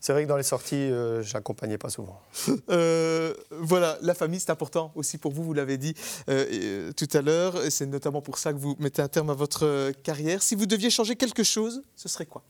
c'est 0.00 0.12
vrai 0.14 0.24
que 0.24 0.28
dans 0.28 0.36
les 0.38 0.42
sorties, 0.42 0.88
je 0.88 1.32
n'accompagnais 1.34 1.78
pas 1.78 1.90
souvent. 1.90 2.20
voilà, 3.50 3.98
la 4.00 4.14
famille, 4.14 4.40
c'est 4.40 4.50
important 4.50 4.90
aussi 4.94 5.18
pour 5.18 5.30
vous, 5.30 5.44
vous 5.44 5.54
l'avez 5.54 5.76
dit 5.76 5.94
tout 6.26 7.08
à 7.12 7.20
l'heure. 7.20 7.62
Et 7.64 7.70
c'est 7.70 7.86
notamment 7.86 8.22
pour 8.22 8.38
ça 8.38 8.52
que 8.52 8.58
vous 8.58 8.74
mettez 8.78 9.02
un 9.02 9.08
terme 9.08 9.30
à 9.30 9.34
votre 9.34 9.92
carrière. 10.02 10.42
Si 10.42 10.54
vous 10.54 10.66
deviez 10.66 10.90
changer 10.90 11.14
quelque 11.14 11.44
chose, 11.44 11.82
ce 11.94 12.08
serait 12.08 12.26
quoi? 12.26 12.42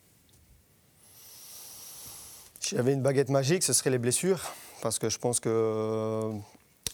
Si 2.60 2.76
j'avais 2.76 2.92
une 2.92 3.02
baguette 3.02 3.30
magique, 3.30 3.62
ce 3.62 3.72
serait 3.72 3.90
les 3.90 3.98
blessures. 3.98 4.40
Parce 4.82 4.98
que 4.98 5.08
je 5.08 5.18
pense 5.18 5.40
que 5.40 5.48
euh, 5.48 6.32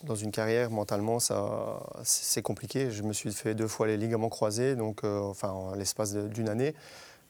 dans 0.04 0.14
une 0.14 0.30
carrière, 0.30 0.70
mentalement, 0.70 1.20
ça, 1.20 1.80
c'est 2.02 2.42
compliqué. 2.42 2.90
Je 2.90 3.02
me 3.02 3.12
suis 3.12 3.32
fait 3.32 3.54
deux 3.54 3.68
fois 3.68 3.86
les 3.86 3.96
ligaments 3.96 4.28
croisés, 4.28 4.76
donc, 4.76 5.04
euh, 5.04 5.20
enfin, 5.20 5.50
en 5.50 5.74
l'espace 5.74 6.14
d'une 6.14 6.48
année. 6.48 6.74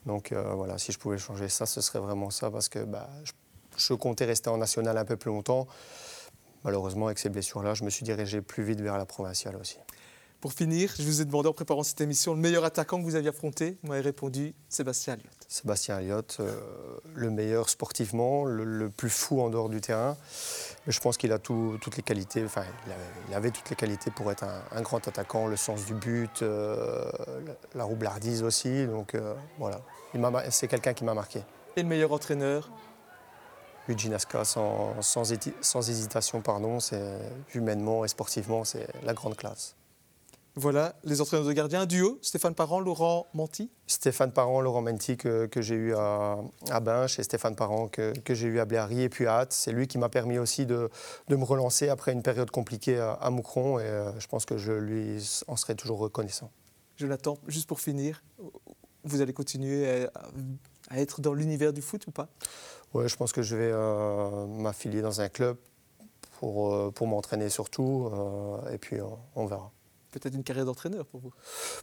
Donc 0.06 0.32
euh, 0.32 0.52
voilà, 0.54 0.78
si 0.78 0.92
je 0.92 0.98
pouvais 0.98 1.18
changer 1.18 1.48
ça, 1.48 1.66
ce 1.66 1.80
serait 1.80 1.98
vraiment 1.98 2.30
ça. 2.30 2.50
Parce 2.50 2.68
que 2.68 2.80
bah, 2.80 3.08
je, 3.76 3.94
comptais 3.94 4.24
rester 4.24 4.50
en 4.50 4.58
national 4.58 4.98
un 4.98 5.04
peu 5.04 5.16
plus 5.16 5.30
longtemps. 5.30 5.66
Malheureusement, 6.64 7.06
avec 7.06 7.18
ces 7.18 7.28
blessures-là, 7.28 7.74
je 7.74 7.84
me 7.84 7.90
suis 7.90 8.04
dirigé 8.04 8.40
plus 8.40 8.62
vite 8.62 8.80
vers 8.80 8.96
la 8.96 9.06
provinciale 9.06 9.56
aussi. 9.56 9.78
Pour 10.44 10.52
finir, 10.52 10.92
je 10.98 11.02
vous 11.04 11.22
ai 11.22 11.24
demandé 11.24 11.48
en 11.48 11.54
préparant 11.54 11.82
cette 11.82 12.02
émission 12.02 12.34
le 12.34 12.38
meilleur 12.38 12.66
attaquant 12.66 12.98
que 12.98 13.04
vous 13.04 13.14
aviez 13.14 13.30
affronté. 13.30 13.78
Vous 13.82 13.88
m'avez 13.88 14.02
répondu 14.02 14.52
Sébastien 14.68 15.14
Alliot. 15.14 15.30
Sébastien 15.48 15.96
Alliot, 15.96 16.20
euh, 16.38 16.54
le 17.14 17.30
meilleur 17.30 17.70
sportivement, 17.70 18.44
le, 18.44 18.90
plus 18.90 19.08
fou 19.08 19.40
en 19.40 19.48
dehors 19.48 19.70
du 19.70 19.80
terrain. 19.80 20.18
Mais 20.86 20.92
je 20.92 21.00
pense 21.00 21.16
qu'il 21.16 21.32
a 21.32 21.38
toutes 21.38 21.96
les 21.96 22.02
qualités, 22.02 22.44
enfin, 22.44 22.64
il 23.26 23.34
avait, 23.34 23.52
toutes 23.52 23.70
les 23.70 23.76
qualités 23.76 24.10
pour 24.10 24.30
être 24.30 24.44
un, 24.44 24.82
grand 24.82 25.08
attaquant, 25.08 25.46
le 25.46 25.56
sens 25.56 25.86
du 25.86 25.94
but, 25.94 26.42
euh, 26.42 27.10
la 27.74 27.84
roublardise 27.84 28.42
aussi. 28.42 28.86
Donc 28.86 29.14
euh, 29.14 29.32
voilà, 29.58 29.80
c'est 30.50 30.68
quelqu'un 30.68 30.92
qui 30.92 31.04
m'a 31.04 31.14
marqué. 31.14 31.40
Et 31.76 31.82
le 31.82 31.88
meilleur 31.88 32.12
entraîneur? 32.12 32.70
Luigi 33.88 34.10
Nasca, 34.10 34.44
sans, 34.44 35.00
sans, 35.00 35.24
sans 35.62 35.88
hésitation, 35.88 36.42
pardon, 36.42 36.80
c'est 36.80 37.18
humainement 37.54 38.04
et 38.04 38.08
sportivement, 38.08 38.64
c'est 38.64 38.86
la 39.04 39.14
grande 39.14 39.38
classe. 39.38 39.74
Voilà, 40.56 40.94
les 41.02 41.20
entraîneurs 41.20 41.46
de 41.46 41.52
gardiens. 41.52 41.84
Duo, 41.84 42.20
Stéphane 42.22 42.54
Parent, 42.54 42.78
Laurent 42.78 43.26
Menti 43.34 43.72
Stéphane 43.88 44.30
Parent, 44.30 44.60
Laurent 44.60 44.82
Menti 44.82 45.16
que, 45.16 45.48
j'ai 45.56 45.74
eu 45.74 45.94
à, 45.94 46.38
à 46.70 46.78
Binche 46.78 47.18
et 47.18 47.24
Stéphane 47.24 47.56
Parent 47.56 47.88
que, 47.88 48.12
j'ai 48.28 48.46
eu 48.46 48.60
à 48.60 48.64
Bléary 48.64 49.02
et 49.02 49.08
puis 49.08 49.26
à 49.26 49.38
Hatt. 49.38 49.52
C'est 49.52 49.72
lui 49.72 49.88
qui 49.88 49.98
m'a 49.98 50.08
permis 50.08 50.38
aussi 50.38 50.64
de, 50.64 50.90
me 51.28 51.44
relancer 51.44 51.88
après 51.88 52.12
une 52.12 52.22
période 52.22 52.52
compliquée 52.52 53.00
à, 53.00 53.14
à 53.14 53.30
Moucron 53.30 53.80
et 53.80 53.82
euh, 53.82 54.18
je 54.20 54.28
pense 54.28 54.44
que 54.44 54.56
je 54.56 54.70
lui 54.70 55.42
en 55.48 55.56
serai 55.56 55.74
toujours 55.74 55.98
reconnaissant. 55.98 56.52
Jonathan, 56.96 57.36
juste 57.48 57.66
pour 57.66 57.80
finir, 57.80 58.22
vous 59.02 59.20
allez 59.20 59.32
continuer 59.32 60.06
à, 60.88 61.00
être 61.00 61.20
dans 61.20 61.34
l'univers 61.34 61.72
du 61.72 61.82
foot 61.82 62.06
ou 62.06 62.12
pas? 62.12 62.28
Oui, 62.92 63.08
je 63.08 63.16
pense 63.16 63.32
que 63.32 63.42
je 63.42 63.56
vais 63.56 63.72
euh, 63.72 64.46
m'affilier 64.46 65.02
dans 65.02 65.20
un 65.20 65.28
club 65.28 65.56
pour, 66.38 66.72
euh, 66.72 66.92
pour 66.92 67.08
m'entraîner 67.08 67.48
surtout 67.50 68.08
et 68.72 68.78
puis 68.78 68.98
on 69.34 69.46
verra 69.46 69.72
peut-être 70.18 70.34
une 70.34 70.44
carrière 70.44 70.64
d'entraîneur 70.64 71.06
pour 71.06 71.20
vous 71.20 71.32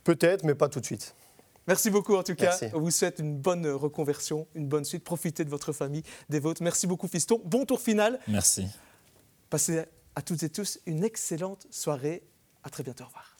Peut-être, 0.04 0.44
mais 0.44 0.56
pas 0.56 0.70
tout 0.70 0.80
de 0.80 0.86
suite. 0.86 1.16
Merci 1.68 1.90
beaucoup 1.90 2.16
en 2.16 2.24
tout 2.24 2.36
cas. 2.36 2.58
On 2.74 2.80
vous 2.80 2.92
souhaite 2.92 3.20
une 3.20 3.38
bonne 3.38 3.68
reconversion, 3.68 4.48
une 4.56 4.68
bonne 4.68 4.84
suite. 4.84 5.04
Profitez 5.04 5.46
de 5.46 5.50
votre 5.50 5.74
famille, 5.74 6.04
des 6.30 6.40
vôtres. 6.40 6.64
Merci 6.64 6.88
beaucoup 6.88 7.08
Fiston. 7.08 7.42
Bon 7.46 7.66
tour 7.66 7.80
final. 7.80 8.20
Merci. 8.28 8.68
Passez 9.50 9.86
à 10.16 10.22
toutes 10.22 10.44
et 10.44 10.50
tous 10.50 10.80
une 10.86 11.04
excellente 11.04 11.68
soirée. 11.70 12.24
À 12.64 12.70
très 12.70 12.84
bientôt. 12.84 13.04
Au 13.04 13.08
revoir. 13.08 13.31